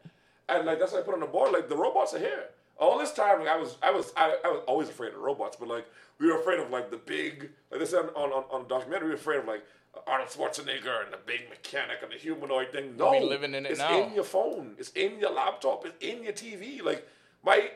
[0.48, 1.52] And like that's what I put on the board.
[1.52, 2.44] Like the robots are here.
[2.78, 5.56] All this time, like I was, I was, I, I was always afraid of robots,
[5.58, 5.86] but like
[6.20, 9.10] we were afraid of like the big, like they said on on, on documentary, we
[9.10, 9.64] were afraid of like
[10.06, 12.96] Arnold Schwarzenegger and the big mechanic and the humanoid thing.
[12.96, 14.04] No, We living in it it's now.
[14.06, 14.74] in your phone.
[14.78, 15.84] It's in your laptop.
[15.86, 16.80] It's in your TV.
[16.82, 17.06] Like
[17.44, 17.70] my,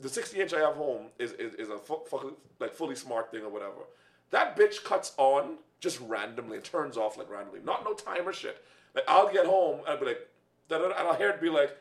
[0.00, 3.30] the 60 inch I have home is is, is a fu- fu- like fully smart
[3.30, 3.82] thing or whatever.
[4.30, 7.60] That bitch cuts on just randomly and turns off like randomly.
[7.62, 8.64] Not no timer shit.
[8.94, 10.28] Like I'll get home and I'll be like,
[10.70, 11.76] and I'll hear it be like,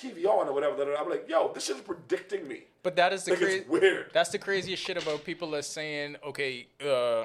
[0.00, 0.94] TV on or whatever.
[0.96, 2.62] I'm like, yo, this shit is predicting me.
[2.82, 3.58] But that is the Like crazy.
[3.58, 4.10] it's weird.
[4.12, 7.24] That's the craziest shit about people that's saying, okay, uh,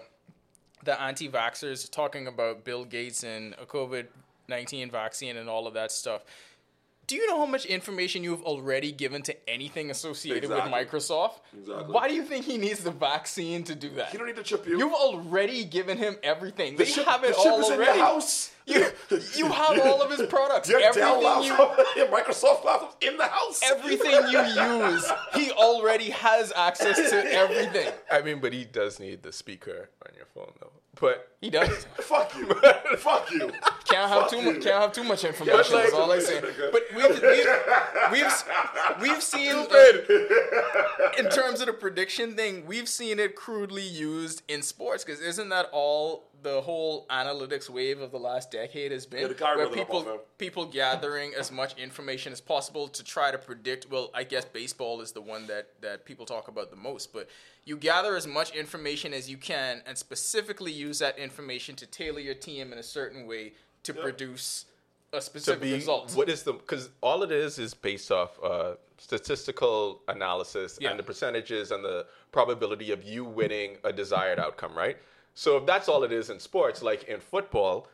[0.83, 4.07] the anti-vaxxers talking about Bill Gates and a COVID
[4.49, 6.23] nineteen vaccine and all of that stuff.
[7.05, 10.71] Do you know how much information you've already given to anything associated Exactly.
[10.71, 11.39] with Microsoft?
[11.57, 11.93] Exactly.
[11.93, 14.13] Why do you think he needs the vaccine to do that?
[14.13, 14.77] You don't need to chip you.
[14.77, 16.77] You've already given him everything.
[16.77, 17.97] the They ship, have it the all is in already.
[17.97, 18.51] your house.
[18.65, 18.85] You,
[19.43, 20.69] you have all of his products.
[20.69, 23.61] Your Dell everything you your Microsoft laptop's in the house.
[23.69, 24.39] everything you
[24.91, 27.91] use, he already has access to everything.
[28.11, 30.71] I mean, but he does need the speaker on your phone though.
[30.99, 31.69] But He does.
[31.95, 32.45] Fuck you.
[32.97, 33.51] Fuck you.
[33.85, 34.63] Can't have Fuck too much.
[34.63, 35.75] Can't have too much information.
[35.75, 36.39] That's all I say.
[36.71, 37.47] But we've we've
[38.11, 38.43] we've,
[39.01, 39.65] we've seen
[41.17, 45.03] in terms of the prediction thing, we've seen it crudely used in sports.
[45.03, 49.33] Because isn't that all the whole analytics wave of the last decade has been?
[49.39, 50.17] Yeah, where people man.
[50.37, 53.89] people gathering as much information as possible to try to predict.
[53.89, 57.27] Well, I guess baseball is the one that that people talk about the most, but
[57.65, 62.19] you gather as much information as you can and specifically use that information to tailor
[62.19, 63.53] your team in a certain way
[63.83, 64.65] to produce
[65.13, 66.15] a specific be result.
[66.15, 70.89] what is the because all it is is based off uh, statistical analysis Yeah.
[70.89, 74.97] and the percentages and the probability of you winning a desired outcome, right?
[75.35, 77.87] So if that's all it is in sports, like in football,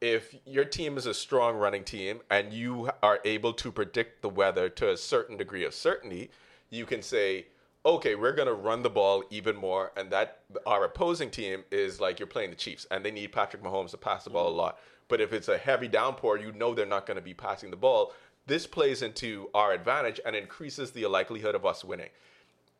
[0.00, 4.28] if your team is a strong running team and you are able to predict the
[4.28, 6.30] weather to a certain degree of certainty,
[6.70, 7.46] you can say,
[7.86, 9.92] okay, we're going to run the ball even more.
[9.96, 13.62] And that our opposing team is like you're playing the Chiefs and they need Patrick
[13.62, 14.58] Mahomes to pass the ball a mm-hmm.
[14.58, 14.78] lot.
[15.08, 17.76] But if it's a heavy downpour, you know they're not going to be passing the
[17.76, 18.12] ball.
[18.46, 22.10] This plays into our advantage and increases the likelihood of us winning.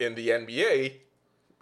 [0.01, 0.95] In the NBA,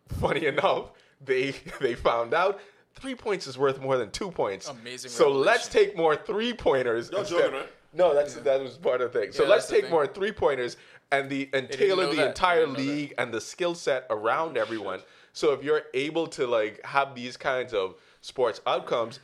[0.08, 0.90] funny enough,
[1.22, 2.60] they they found out
[2.94, 4.68] three points is worth more than two points.
[4.68, 7.10] Amazing So let's take more three pointers.
[7.12, 7.68] You're joking, right?
[7.92, 9.32] No, that's that was part of the thing.
[9.32, 9.90] So Yeah, let's take thing.
[9.90, 10.76] more three pointers
[11.20, 12.28] and the and tailor the that.
[12.28, 12.78] entire They that.
[12.78, 15.00] league and the skill set around everyone.
[15.32, 19.20] So if you're able to like have these kinds of sports outcomes,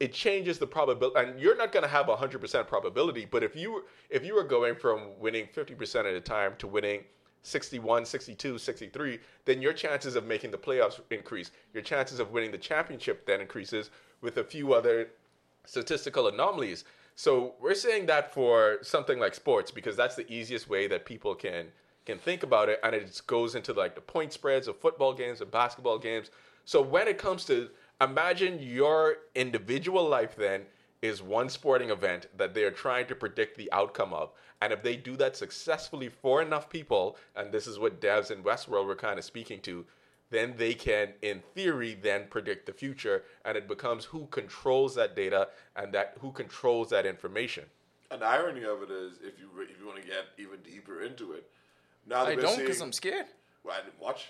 [0.00, 3.84] it changes the probability and you're not going to have 100% probability, but if you
[4.10, 7.04] if you were going from winning 50% at a time to winning
[7.42, 11.50] 61, 62, 63, then your chances of making the playoffs increase.
[11.74, 13.90] Your chances of winning the championship then increases
[14.22, 15.08] with a few other
[15.66, 16.84] statistical anomalies.
[17.14, 21.34] So we're saying that for something like sports because that's the easiest way that people
[21.34, 21.66] can
[22.04, 25.40] can think about it, and it goes into like the point spreads of football games
[25.40, 26.30] and basketball games.
[26.66, 30.62] So when it comes to imagine your individual life, then
[31.00, 34.82] is one sporting event that they are trying to predict the outcome of, and if
[34.82, 38.96] they do that successfully for enough people, and this is what devs in Westworld were
[38.96, 39.84] kind of speaking to,
[40.34, 45.14] then they can, in theory, then predict the future, and it becomes who controls that
[45.14, 47.64] data and that who controls that information.
[48.10, 51.02] And the irony of it is, if you if you want to get even deeper
[51.02, 51.48] into it,
[52.06, 53.26] now that I don't because I'm scared.
[53.62, 54.28] Well, I didn't watch.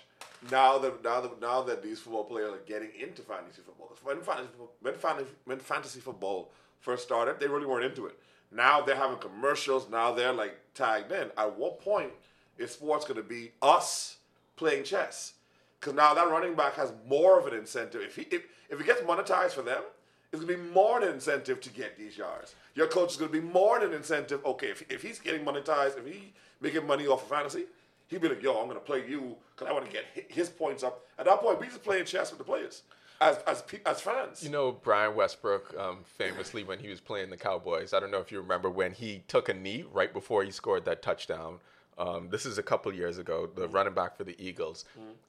[0.49, 4.21] Now that now that now that these football players are getting into fantasy football, when
[4.21, 4.49] fantasy
[4.81, 8.17] when fantasy when fantasy football first started, they really weren't into it.
[8.51, 9.89] Now they're having commercials.
[9.89, 11.31] Now they're like tagged in.
[11.37, 12.11] At what point
[12.57, 14.17] is sports going to be us
[14.55, 15.33] playing chess?
[15.79, 18.01] Because now that running back has more of an incentive.
[18.01, 19.83] If he if, if it gets monetized for them,
[20.31, 22.55] it's going to be more an incentive to get these yards.
[22.73, 24.43] Your coach is going to be more an incentive.
[24.45, 27.65] Okay, if, if he's getting monetized, if he making money off of fantasy,
[28.07, 30.49] he'd be like, yo, I'm going to play you because I want to get his
[30.49, 31.05] points up.
[31.17, 32.83] At that point, we just playing chess with the players
[33.21, 34.43] as as as fans.
[34.43, 38.19] You know, Brian Westbrook, um, famously when he was playing the Cowboys, I don't know
[38.19, 41.59] if you remember when he took a knee right before he scored that touchdown.
[41.97, 44.85] Um, this is a couple years ago, the running back for the Eagles,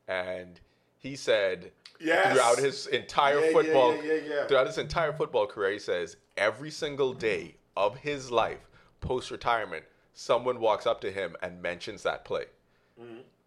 [0.09, 0.61] and
[0.99, 2.33] he said Yes.
[2.33, 4.47] throughout his entire Yeah, football, yeah, yeah, yeah.
[4.47, 8.69] throughout his entire football career, he says every single day of his life
[9.01, 12.47] post retirement, someone walks up to him and mentions that play.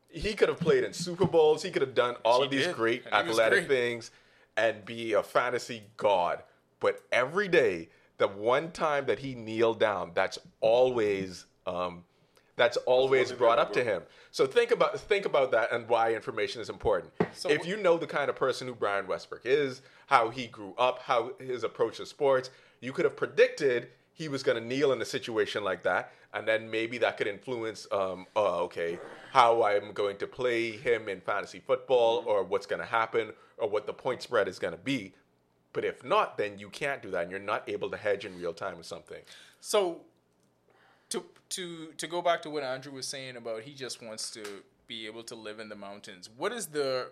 [0.09, 1.61] He could have played in Super Bowls.
[1.61, 3.67] He could have done all of these did, great athletic great.
[3.67, 4.11] things
[4.57, 6.43] and be a fantasy god.
[6.79, 12.05] But every day, the one time that he kneeled down, that's always um,
[12.59, 14.01] that's always brought up to him.
[14.31, 17.13] So think about think about that and why information is important.
[17.33, 20.75] So if you know the kind of person who Brian Westbrook is, how he grew
[20.77, 22.49] up, how his approach to sports,
[22.81, 26.45] you could have predicted he was going to kneel in a situation like that, and
[26.45, 28.99] then maybe that could influence, um, oh, okay,
[29.31, 33.69] how I'm going to play him in fantasy football, or what's going to happen, or
[33.69, 35.13] what the point spread is going to be.
[35.71, 38.37] But if not, then you can't do that, and you're not able to hedge in
[38.37, 39.21] real time with something.
[39.61, 40.01] So
[41.09, 44.43] to to to go back to what Andrew was saying about he just wants to
[44.87, 46.29] be able to live in the mountains.
[46.35, 47.07] What is the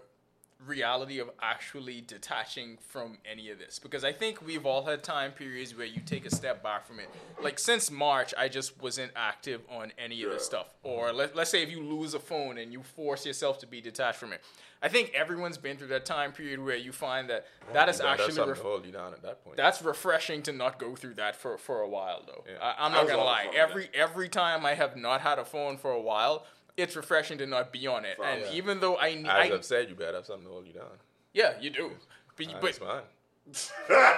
[0.66, 3.80] reality of actually detaching from any of this?
[3.80, 7.00] Because I think we've all had time periods where you take a step back from
[7.00, 7.10] it.
[7.42, 10.74] Like since March, I just wasn't active on any of this stuff.
[10.84, 13.82] Or let, let's say if you lose a phone and you force yourself to be
[13.82, 14.42] detached from it.
[14.82, 18.04] I think everyone's been through that time period where you find that that is That-
[18.04, 19.58] that's actually something ref- hold you down at that point.
[19.58, 22.44] that's refreshing to not go through that for, for a while though.
[22.48, 22.58] Yeah.
[22.62, 23.46] I, I'm not was gonna lie.
[23.46, 26.46] phone, Every every time I have not had a phone for a while,
[26.78, 28.18] it's refreshing to not be on it.
[28.24, 28.52] And Yeah.
[28.54, 30.86] even though I, As I I've said, you better have something to hold you down.
[31.34, 31.92] yeah, you do.
[32.36, 33.02] But, but That's mine.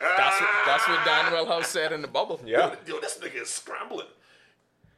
[0.00, 2.40] that's what that's what Dan Wellhouse said in the bubble.
[2.44, 2.74] Yeah.
[2.86, 4.06] Yo, this nigga is scrambling.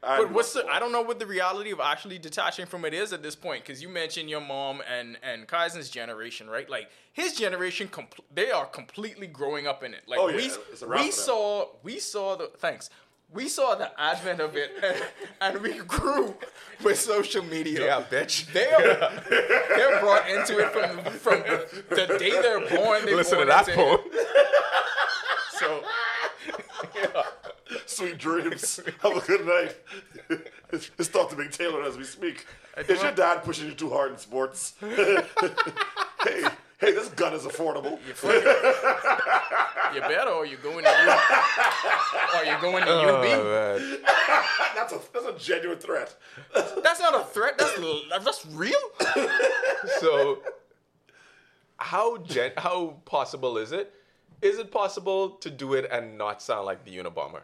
[0.01, 0.65] But what's the?
[0.67, 3.65] I don't know what the reality of actually detaching from it is at this point.
[3.65, 6.69] Because you mentioned your mom and and Kaizen's generation, right?
[6.69, 10.03] Like his generation, compl- they are completely growing up in it.
[10.07, 12.89] Like Oh, yeah, we it's a wrap we saw we saw the thanks.
[13.31, 15.03] We saw the advent of it, and,
[15.41, 16.33] and we grew
[16.83, 17.85] with social media.
[17.85, 18.51] Yeah, bitch.
[18.53, 21.43] They are they're brought into it from from
[21.89, 23.05] the, day they're born.
[23.05, 23.99] They Listen to that poem.
[25.59, 25.83] So
[27.85, 28.79] Sweet dreams.
[29.01, 29.75] Have a good night.
[30.71, 31.35] it's, it's Dr.
[31.35, 32.45] Big Taylor as we speak.
[32.87, 34.75] Is your dad pushing you too hard in sports?
[34.81, 35.17] hey,
[36.23, 37.99] hey, this gun is affordable.
[39.93, 43.09] you better, or you're going to U, or you're going to UB.
[43.09, 43.97] Oh, man.
[44.75, 46.15] That's a that's a genuine threat.
[46.55, 47.57] That's not a threat.
[47.57, 47.77] That's
[48.23, 48.79] that's real.
[49.99, 50.39] so
[51.77, 53.93] how gen- how possible is it?
[54.41, 57.41] Is it possible to do it and not sound like the Unabomber?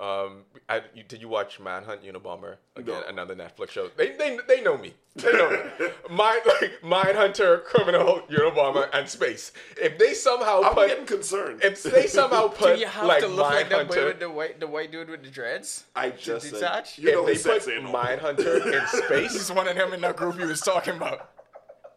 [0.00, 3.02] Um, I, you, did you watch Manhunt Unabomber again?
[3.02, 3.08] No.
[3.08, 3.88] Another Netflix show.
[3.96, 4.94] They, they, they know me.
[5.16, 5.86] They know me.
[6.10, 9.52] Mind like Mindhunter, criminal, Unabomber, and space.
[9.80, 11.60] If they somehow I'm put, getting concerned.
[11.62, 14.58] if they somehow Do put you have like to look like that with the white
[14.58, 15.84] the white dude with the dreads?
[15.94, 16.98] I just said, detach?
[16.98, 17.86] you know if they he's put sexy and.
[17.88, 21.30] Mindhunter in space, He's one of them in that group he was talking about.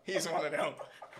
[0.03, 0.73] He's one of them.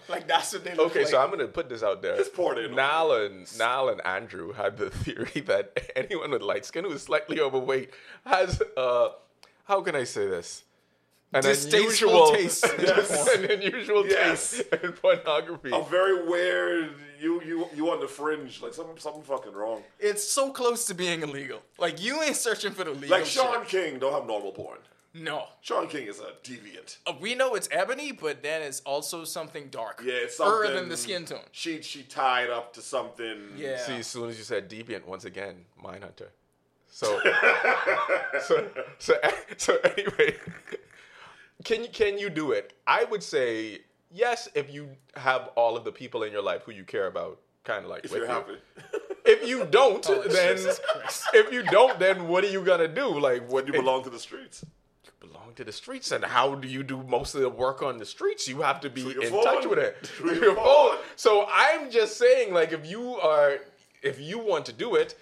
[0.09, 1.07] Like that's what they look Okay, like.
[1.07, 2.15] so I'm gonna put this out there.
[2.15, 2.75] It's poured in.
[2.75, 7.01] Nal and Nal and Andrew had the theory that anyone with light skin who is
[7.03, 7.91] slightly overweight
[8.25, 9.09] has uh
[9.65, 10.63] how can I say this?
[11.33, 14.57] An unusual taste in Yes, an unusual Yes.
[14.57, 15.71] taste in pornography.
[15.73, 16.91] a very weird.
[17.19, 19.83] You you you on the fringe, like something something fucking wrong.
[19.99, 21.61] it's so close to being illegal.
[21.79, 23.69] Like you ain't searching for the legal Like Sean shit.
[23.91, 24.77] King don't have normal porn.
[25.17, 25.45] No.
[25.61, 26.97] Shaun King is a deviant.
[27.07, 30.01] Uh, we know it's ebony, but then it's also something dark.
[30.03, 30.75] Yeah, it's Further something.
[30.75, 31.39] than the skin tone.
[31.53, 33.37] She she tied up to something.
[33.55, 33.77] Yeah.
[33.77, 36.27] See, as soon as you said deviant, once again, Mindhunter.
[36.87, 37.19] So,
[38.45, 39.13] so, so,
[39.57, 40.35] so anyway,
[41.63, 42.73] can you can you do it?
[42.85, 43.79] I would say
[44.11, 47.39] yes if you have all of the people in your life who you care about,
[47.63, 48.33] kind of like If with you're you.
[48.33, 48.57] happy.
[49.27, 50.79] If you don't, Oh, then Jesus
[51.33, 53.07] if you don't, then what are you gonna do?
[53.19, 54.63] Like what You belong to the streets.
[55.55, 58.47] To the streets, and how do you do most of the work on the streets?
[58.47, 59.43] You have to be in phone.
[59.43, 60.97] touch with it Through your phone.
[61.15, 63.59] So I'm just saying, like, if you are,
[64.01, 65.15] if you want to do it,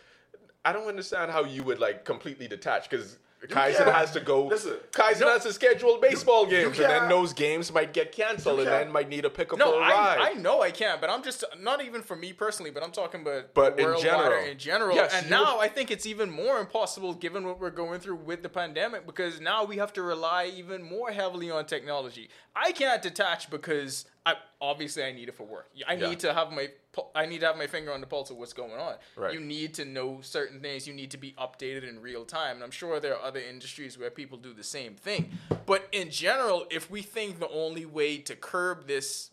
[0.66, 3.18] I don't understand how you would like completely detach because
[3.48, 4.48] Kaizen has to go.
[4.48, 4.78] Listen.
[4.92, 8.92] Kaizen has to schedule baseball games, and then those games might get canceled, and then
[8.92, 10.18] might need to pick up No, a ride.
[10.20, 12.92] I, I know I can't, but I'm just not even for me personally, but I'm
[12.92, 14.46] talking about But in general.
[14.46, 14.96] in general.
[14.96, 18.16] Yes, and now would- I think it's even more impossible given what we're going through
[18.16, 22.30] with the pandemic because now we have to rely even more heavily on technology.
[22.56, 25.70] I can't detach because I obviously I need it for work.
[25.88, 26.10] I Yeah.
[26.10, 26.70] need to have my
[27.16, 28.96] I need to have my finger on the pulse of what's going on.
[29.16, 29.34] Right.
[29.34, 30.88] You need to know certain things.
[30.88, 32.58] You need to be updated in real time.
[32.58, 35.32] And I'm sure there are other industries where people do the same thing.
[35.66, 39.32] But in general, if we think the only way to curb this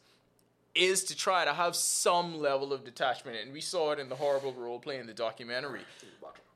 [0.75, 4.17] is to try to have some level of detachment, and we saw it in the
[4.17, 5.83] horrible role play in the documentary.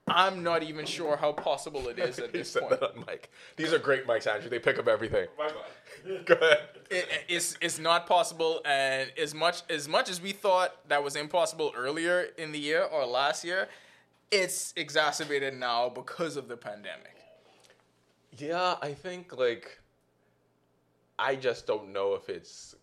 [0.07, 2.80] I'm not even sure how possible it is at this said point.
[2.80, 3.30] that on mic.
[3.57, 4.50] These are great mics, Andrew.
[4.50, 5.26] They pick up everything.
[5.38, 6.18] Bye bye.
[6.26, 6.59] Go ahead.
[6.90, 11.16] It, it's it's not possible, and as much as much as we thought that was
[11.16, 13.68] impossible earlier in the year or last year,
[14.30, 17.16] it's exacerbated now because of the pandemic.
[18.36, 19.80] Yeah, I think like
[21.18, 22.74] I just don't know if it's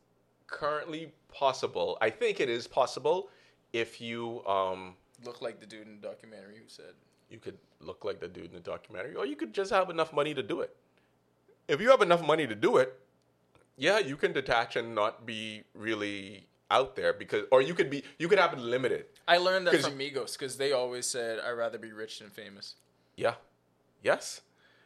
[0.48, 1.98] currently possible.
[2.02, 3.30] I think it is possible
[3.74, 6.96] if you um Look like the dude in the documentary who said,
[7.32, 10.14] you could look like the dude in the documentary or you could just have enough
[10.14, 10.76] money to do it.
[11.68, 13.00] If you have enough money to do it,
[13.78, 18.04] yeah, you can detach and not be really out there because or you could be
[18.18, 19.06] you could have it limited.
[19.28, 22.76] "I learned that from Migos because they always said I'd rather be rich than famous."
[23.16, 23.36] Yeah.
[24.04, 24.42] Yes.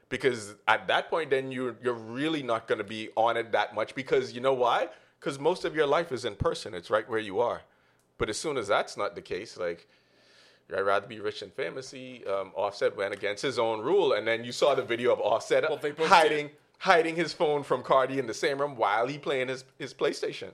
[0.09, 3.73] Because at that point, then you're you're really not going to be on it that
[3.73, 3.95] much.
[3.95, 4.89] Because you know why?
[5.19, 6.73] Because most of your life is in person.
[6.73, 7.61] It's right where you are.
[8.17, 9.87] But as soon as that's not the case, like
[10.74, 11.91] I'd rather be rich and famous.
[11.91, 15.20] He, um, Offset went against his own rule, and then you saw the video of
[15.20, 16.49] Offset Well, hiding
[16.80, 20.51] hiding his phone from Cardi in the same room while he playing his his PlayStation.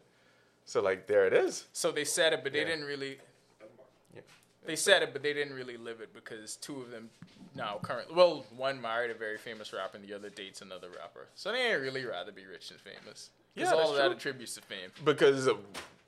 [0.65, 1.65] So like there it is.
[1.73, 2.65] So they said it, but they Yeah.
[2.65, 3.19] didn't really.
[4.13, 4.21] Yeah.
[4.65, 7.09] They said it, but they didn't really live it because two of them
[7.55, 8.13] now currently.
[8.15, 11.27] Well, one married a very famous rapper, and the other dates another rapper.
[11.35, 13.29] So they ain't really rather be rich and famous.
[13.55, 14.15] Because Yeah, all that's of that true.
[14.15, 14.91] attributes to fame.
[15.03, 15.49] Because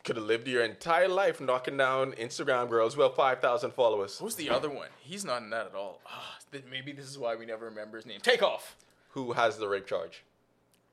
[0.04, 2.98] could have lived your entire life knocking down Instagram girls.
[2.98, 4.18] with five thousand followers.
[4.20, 4.90] Who's the other one?
[5.00, 6.02] He's not in that at all.
[6.08, 8.20] Ah, th- maybe this is why we never remember his name.
[8.22, 8.76] Takeoff.
[9.12, 10.24] Who has the rape charge?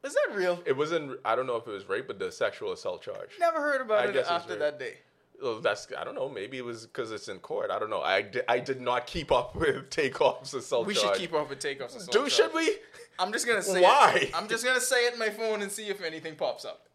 [0.04, 0.62] Is that real?
[0.66, 1.18] It wasn't.
[1.24, 3.30] I don't know if it was rape, but the sexual assault charge.
[3.38, 4.60] Never heard about I it guess it's after rape.
[4.60, 4.94] that day.
[5.42, 5.88] Well, that's.
[5.96, 6.28] I don't know.
[6.28, 7.70] Maybe it was because it's in court.
[7.70, 8.00] I don't know.
[8.02, 11.16] I did, I did not keep up with Takeoff's assault We charge.
[11.16, 11.96] should keep up with Takeoff's.
[11.96, 12.76] assault Do should we?
[13.18, 13.82] I'm just gonna say.
[13.82, 14.18] Why?
[14.22, 14.30] It.
[14.34, 16.86] I'm just gonna say it in my phone and see if anything pops up.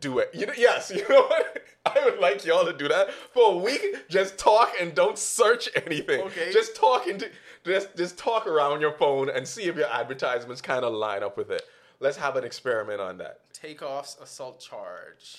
[0.00, 0.30] Do it.
[0.34, 0.90] You know, yes.
[0.94, 1.62] You know what?
[1.86, 4.08] I would like y'all to do that for a week.
[4.08, 6.20] Just talk and don't search anything.
[6.22, 6.50] Okay.
[6.52, 7.30] Just talk into.
[7.64, 11.36] Just just talk around your phone and see if your advertisements kind of line up
[11.36, 11.62] with it.
[12.00, 13.40] Let's have an experiment on that.
[13.52, 15.36] Takeoff's assault charge.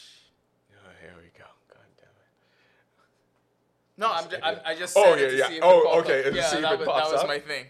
[0.73, 1.45] Oh, here we go.
[1.69, 3.97] God damn it.
[3.97, 5.47] No, I'm just, I, I just oh, said Oh, it yeah, to yeah.
[5.47, 6.25] see if Oh, okay, up.
[6.27, 7.65] and Yeah, see if that, it was, pops that was my thing.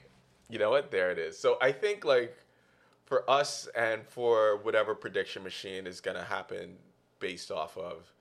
[0.49, 0.91] you know what?
[0.91, 1.38] There it is.
[1.38, 2.36] So I think like
[3.05, 6.77] for us and for whatever prediction machine is gonna happen
[7.19, 8.11] based off of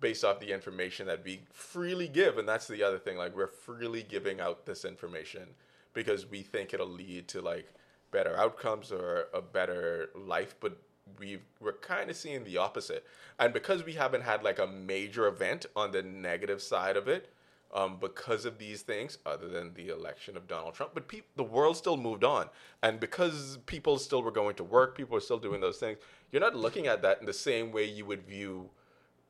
[0.00, 3.16] based off the information that we freely give, and that's the other thing.
[3.16, 5.48] Like we're freely giving out this information
[5.94, 7.72] because we think it'll lead to like
[8.10, 10.76] better outcomes or a better life, but
[11.18, 13.04] we we're kind of seeing the opposite.
[13.38, 17.32] And because we haven't had like a major event on the negative side of it,
[17.74, 20.92] um, because of these things, other than the election of Donald Trump.
[20.94, 22.48] But peop the world still moved on,
[22.82, 25.98] and because people still were going to work, people were still doing those things.
[26.30, 28.70] You're not looking at that in the same way you would view.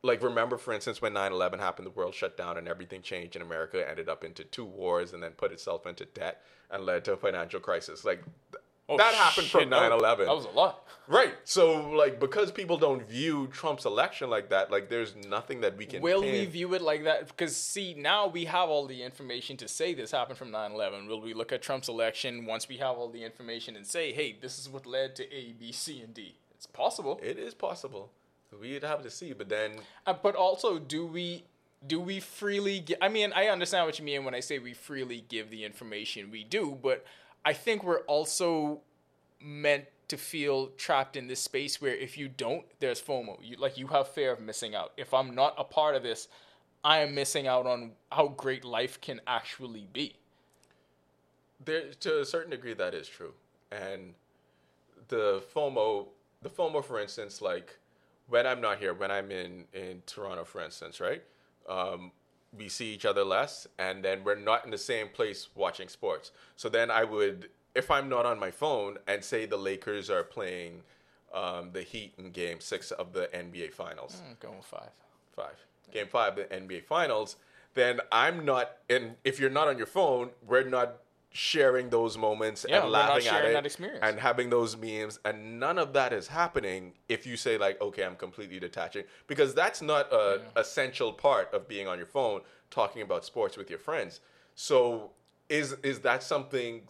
[0.03, 3.43] Like remember, for instance, when 9/11 happened, the world shut down and everything changed, and
[3.43, 7.13] America ended up into two wars and then put itself into debt and led to
[7.13, 8.05] a financial crisis.
[8.05, 8.23] Like
[8.95, 10.25] that happened from Oh, Shit, that- 9/11.
[10.25, 10.83] That was a lot.
[11.09, 11.33] Right.
[11.45, 15.85] So like because people don't view Trump's election like that, like there's nothing that we
[15.85, 17.27] can Will we view it like that?
[17.27, 21.07] Because, see, now we have all the information to say this happened from 9 11.
[21.07, 24.37] Will we look at Trump's election once we have all the information and say, hey,
[24.41, 26.35] this is what led to A, B, C, and D?
[26.55, 27.19] It's possible.
[27.23, 28.11] It is possible.
[28.59, 31.43] We'd have to see, but then Uh, but also, do we
[31.85, 32.79] do we freely?
[32.81, 35.63] Gi- I mean, I understand what you mean when I say we freely give the
[35.63, 36.31] information.
[36.31, 37.05] We do, but
[37.47, 38.81] I think we're also
[39.41, 43.39] meant to feel trapped in this space where if you don't, there's FOMO.
[43.41, 44.93] You like you have fear of missing out.
[44.97, 46.29] If I'm not a part of this,
[46.83, 50.15] I am missing out on how great life can actually be.
[51.63, 53.33] there to a certain degree that is true.
[53.71, 54.13] And
[55.09, 56.07] the FOMO,
[56.41, 57.77] the FOMO, for instance, like
[58.27, 61.23] when I'm not here, when I'm in in Toronto, for instance, right?
[61.69, 62.11] Um,
[62.57, 66.31] we see each other less, and then we're not in the same place watching sports.
[66.55, 70.23] So then I would, if I'm not on my phone, and say the Lakers are
[70.23, 70.81] playing
[71.33, 74.89] um, the Heat in Game Six of the NBA Finals I'm going five.
[75.35, 75.55] five.
[75.91, 77.37] Game five, the NBA Finals,
[77.73, 78.77] then I'm not.
[78.89, 80.97] And if you're not on your phone, we're not
[81.31, 83.99] sharing those moments Yeah, and laughing at it that experience.
[84.01, 88.03] and having those memes and none of that is happening if you say like okay
[88.03, 93.01] i'm completely detaching because that's not a essential part of being on your phone talking
[93.01, 94.19] about sports with your friends.
[94.55, 95.11] So
[95.47, 96.81] is is that something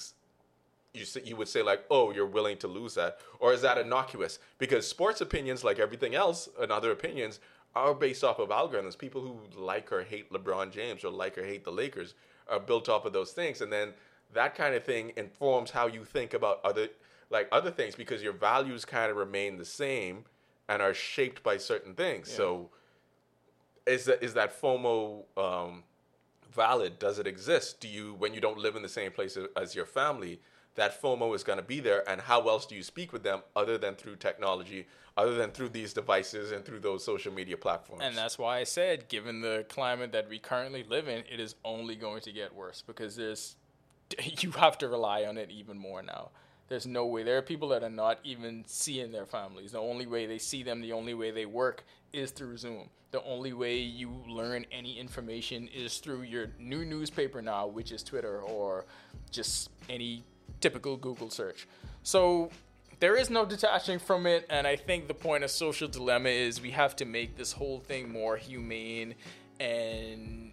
[0.93, 3.77] you say, you would say like oh you're willing to lose that or is that
[3.77, 4.39] innocuous?
[4.57, 7.39] Because sports opinions like everything else and other opinions
[7.75, 8.97] are based off of algorithms.
[8.97, 12.13] People who like or hate lebron james or like or hate the lakers
[12.47, 13.93] are built off of those things and then
[14.33, 16.89] that kind of thing informs how you think about other
[17.29, 20.25] like other things because your values kind of remain the same
[20.69, 22.69] and are shaped by certain things so
[23.87, 25.83] is that is that FOMO um,
[26.51, 26.99] valid?
[26.99, 27.79] Does it exist?
[27.79, 30.41] Do you when you don't live in the same place as your family,
[30.75, 32.07] that FOMO is going to be there?
[32.09, 35.69] And how else do you speak with them other than through technology, other than through
[35.69, 38.03] these devices and through those social media platforms?
[38.03, 41.55] And that's why I said, given the climate that we currently live in, it is
[41.63, 43.55] only going to get worse because there's
[44.39, 46.29] you have to rely on it even more now.
[46.67, 47.23] There's no way.
[47.23, 49.71] There are people that are not even seeing their families.
[49.71, 52.89] The only way they see them, the only way they work is through Zoom.
[53.11, 58.03] The only way you learn any information is through your new newspaper now, which is
[58.03, 58.85] Twitter or
[59.31, 60.23] just any
[60.59, 61.67] typical Google search.
[62.03, 62.51] So
[62.99, 66.61] there is no detaching from it, and I think the point of social dilemma is
[66.61, 69.15] we have to make this whole thing more humane,
[69.59, 70.51] and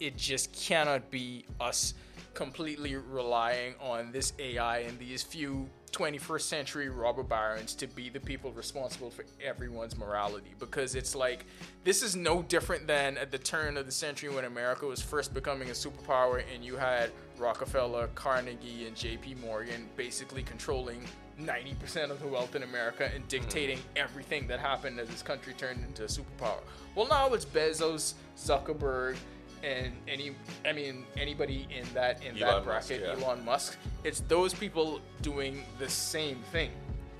[0.00, 1.94] it just cannot be us
[2.34, 8.18] completely relying on this AI and these few 21st century robber barons to be the
[8.18, 11.46] people responsible for everyone's morality because it's like
[11.84, 15.32] this is no different than at the turn of the century when America was first
[15.32, 21.00] becoming a superpower and you had Rockefeller, Carnegie, and JP Morgan basically controlling
[21.40, 23.96] 90% of the wealth in America and dictating mm-hmm.
[23.96, 26.60] everything that happened as this country turned into a superpower.
[26.94, 29.16] Well, now it's Bezos, Zuckerberg,
[29.64, 30.32] and any
[30.64, 33.24] I mean anybody in that in that Elon Musk, bracket, yeah.
[33.26, 36.70] Elon Musk, it's those people doing the same thing.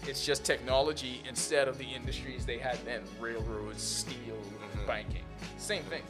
[0.07, 4.37] It's just technology instead of the industries they had then, railroads, steel,
[4.75, 4.87] Mm-hmm.
[4.87, 5.23] banking.
[5.57, 6.03] Same thing.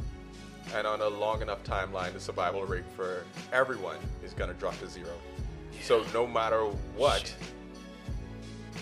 [0.74, 4.76] and on a long enough timeline, the survival rate for everyone is going to drop
[4.80, 5.12] to zero.
[5.82, 6.62] So no matter
[6.97, 7.32] what,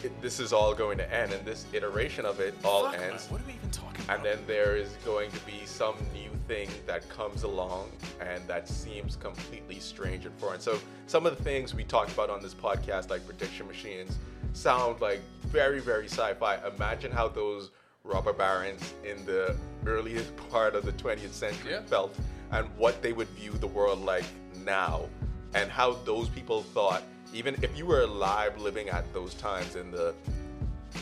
[0.03, 3.11] it, this is all going to end, and this iteration of it all Fuck, man,
[3.11, 3.27] ends.
[3.29, 4.17] What are we even talking about?
[4.17, 7.91] And then there is going to be some new thing that comes along
[8.21, 10.61] and that seems completely strange and foreign.
[10.61, 14.19] So some of the things we talked about on this podcast, like prediction machines,
[14.53, 16.59] sound like very, very sci-fi.
[16.77, 17.71] Imagine how those
[18.05, 21.83] robber barons in the earliest part of the 20th century Yeah.
[21.85, 22.15] felt
[22.51, 24.27] and what they would view the world like
[24.63, 25.09] now
[25.55, 29.91] and how those people thought even if you were alive living at those times in
[29.91, 30.15] the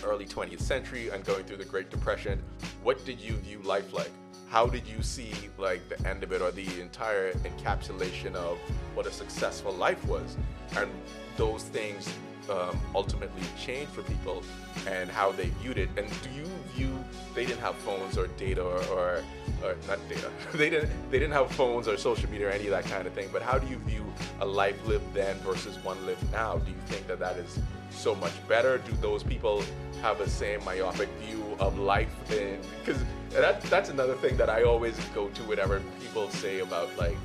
[0.05, 2.41] early 20th century and going through the Great Depression,
[2.85, 4.13] what did you view life like?
[4.51, 8.59] How did you see like the end of it or the entire encapsulation of
[8.95, 10.37] what a successful life was?
[10.77, 10.91] And
[11.37, 12.13] those things
[12.51, 14.43] um, ultimately changed for people
[14.89, 15.89] and how they viewed it.
[15.97, 16.93] And do you view
[17.33, 19.23] they didn't have phones or data or, or,
[19.63, 20.29] or not data?
[20.55, 23.13] they didn't they didn't have phones or social media or any of that kind of
[23.13, 23.29] thing.
[23.33, 24.05] But how do you view
[24.41, 26.59] a life lived then versus one lived now?
[26.59, 27.61] Do you think that that is
[27.91, 28.79] so much better?
[28.79, 29.63] Do those people
[30.03, 32.09] have the same myopic view of life?
[32.29, 37.17] Because that, that's another thing that I always go to whenever people say about like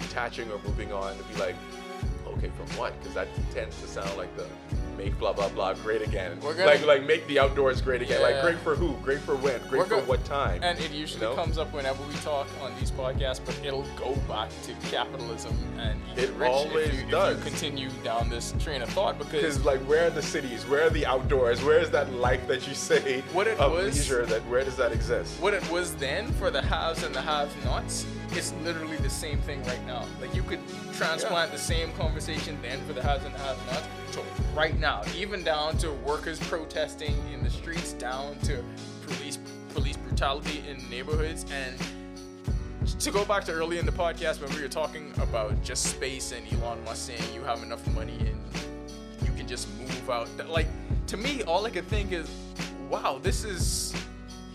[0.00, 1.56] detaching or moving on to be like,
[2.26, 2.98] okay, from what?
[3.00, 4.46] Because that tends to sound like the
[5.02, 6.38] make blah blah blah great again.
[6.42, 8.22] We're gonna- like like make the outdoors great again.
[8.22, 8.94] Like great for who?
[9.02, 9.60] Great for when?
[9.68, 10.62] Great for what time?
[10.62, 11.34] And it usually You know?
[11.36, 16.00] comes up whenever we talk on these podcasts, but it'll go back to capitalism and
[16.16, 17.38] It rich always if, you, does.
[17.38, 20.64] if you continue down this train of thought because like, where are the cities?
[20.66, 21.62] Where are the outdoors?
[21.64, 24.24] Where is that life that you say What it of was- leisure?
[24.26, 25.40] That where does that exist?
[25.40, 29.62] what it was then for the haves and the have-nots, it's literally the same thing
[29.64, 30.04] right now.
[30.20, 30.60] Like you could
[30.94, 33.86] transplant the same conversation then for the haves and the have-nots
[34.54, 38.62] right now, even down to workers protesting in the streets, down to
[39.06, 39.38] police
[39.74, 41.76] police brutality in neighborhoods, and
[42.98, 46.32] to go back to early in the podcast when we were talking about just space
[46.32, 48.38] and Elon Musk saying you have enough money and
[49.24, 50.28] you can just move out.
[50.48, 50.68] Like
[51.08, 52.30] to me, all I could think is,
[52.90, 53.94] wow, this is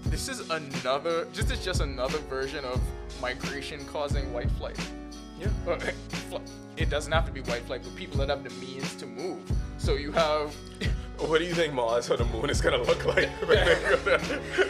[0.06, 1.26] this is another.
[1.34, 2.82] This is just another version of
[3.22, 4.80] migration causing white flight.
[5.40, 5.78] Yeah.
[6.78, 9.40] It doesn't have to be white flight, but people that have the means to move.
[9.80, 10.56] So you have.
[11.18, 13.28] What do you think Mars or the moon is gonna look like?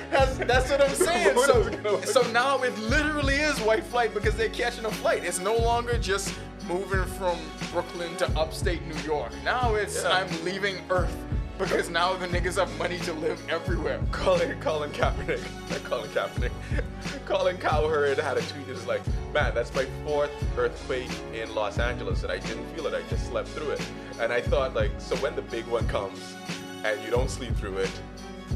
[0.09, 1.35] That's, that's what I'm saying.
[1.35, 5.25] What So, so now it literally is white flight because they're catching a flight.
[5.25, 6.33] It's no longer just
[6.65, 7.37] moving from
[7.73, 9.33] Brooklyn to upstate New York.
[9.43, 10.11] Now it's Yeah.
[10.11, 11.13] I'm leaving Earth
[11.57, 13.99] because now the niggas have money to live everywhere.
[14.11, 16.51] Colin, Colin Kaepernick, not Colin Kaepernick.
[17.25, 18.67] Colin Cowherd had a tweet.
[18.69, 19.01] It's like,
[19.33, 22.93] man, that's my fourth earthquake in Los Angeles, and I didn't feel it.
[22.93, 23.91] I just slept through it.
[24.19, 26.35] And I thought, like, so when the big one comes,
[26.83, 27.91] and you don't sleep through it,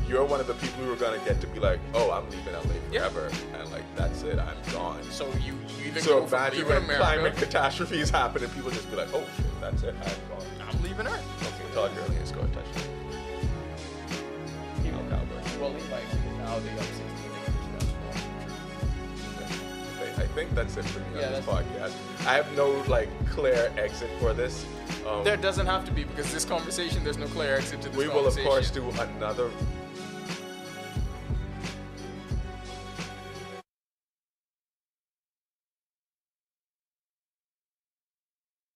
[0.07, 2.53] you're one of the people who are gonna get to be like, oh, I'm leaving
[2.53, 3.09] LA Yeah.
[3.09, 5.03] forever, and like that's it, I'm gone.
[5.03, 8.53] So you, you either So go from imagine leaving when America, climate catastrophes happen and
[8.53, 10.47] people just be like, oh shit, that's it, I'm gone.
[10.69, 11.43] I'm leaving Earth.
[11.43, 12.90] Okay, Todd Gurley and score a touchdown.
[15.61, 15.73] Keenan Cowboy.
[15.73, 17.05] Well, he might because now they up 16
[19.99, 21.93] I I think that's it for me Yeah, on this podcast.
[22.27, 24.65] I have no like clear exit for this.
[25.07, 27.97] Um, There doesn't have to be because this conversation, there's no clear exit to this
[27.97, 29.49] we will of course do another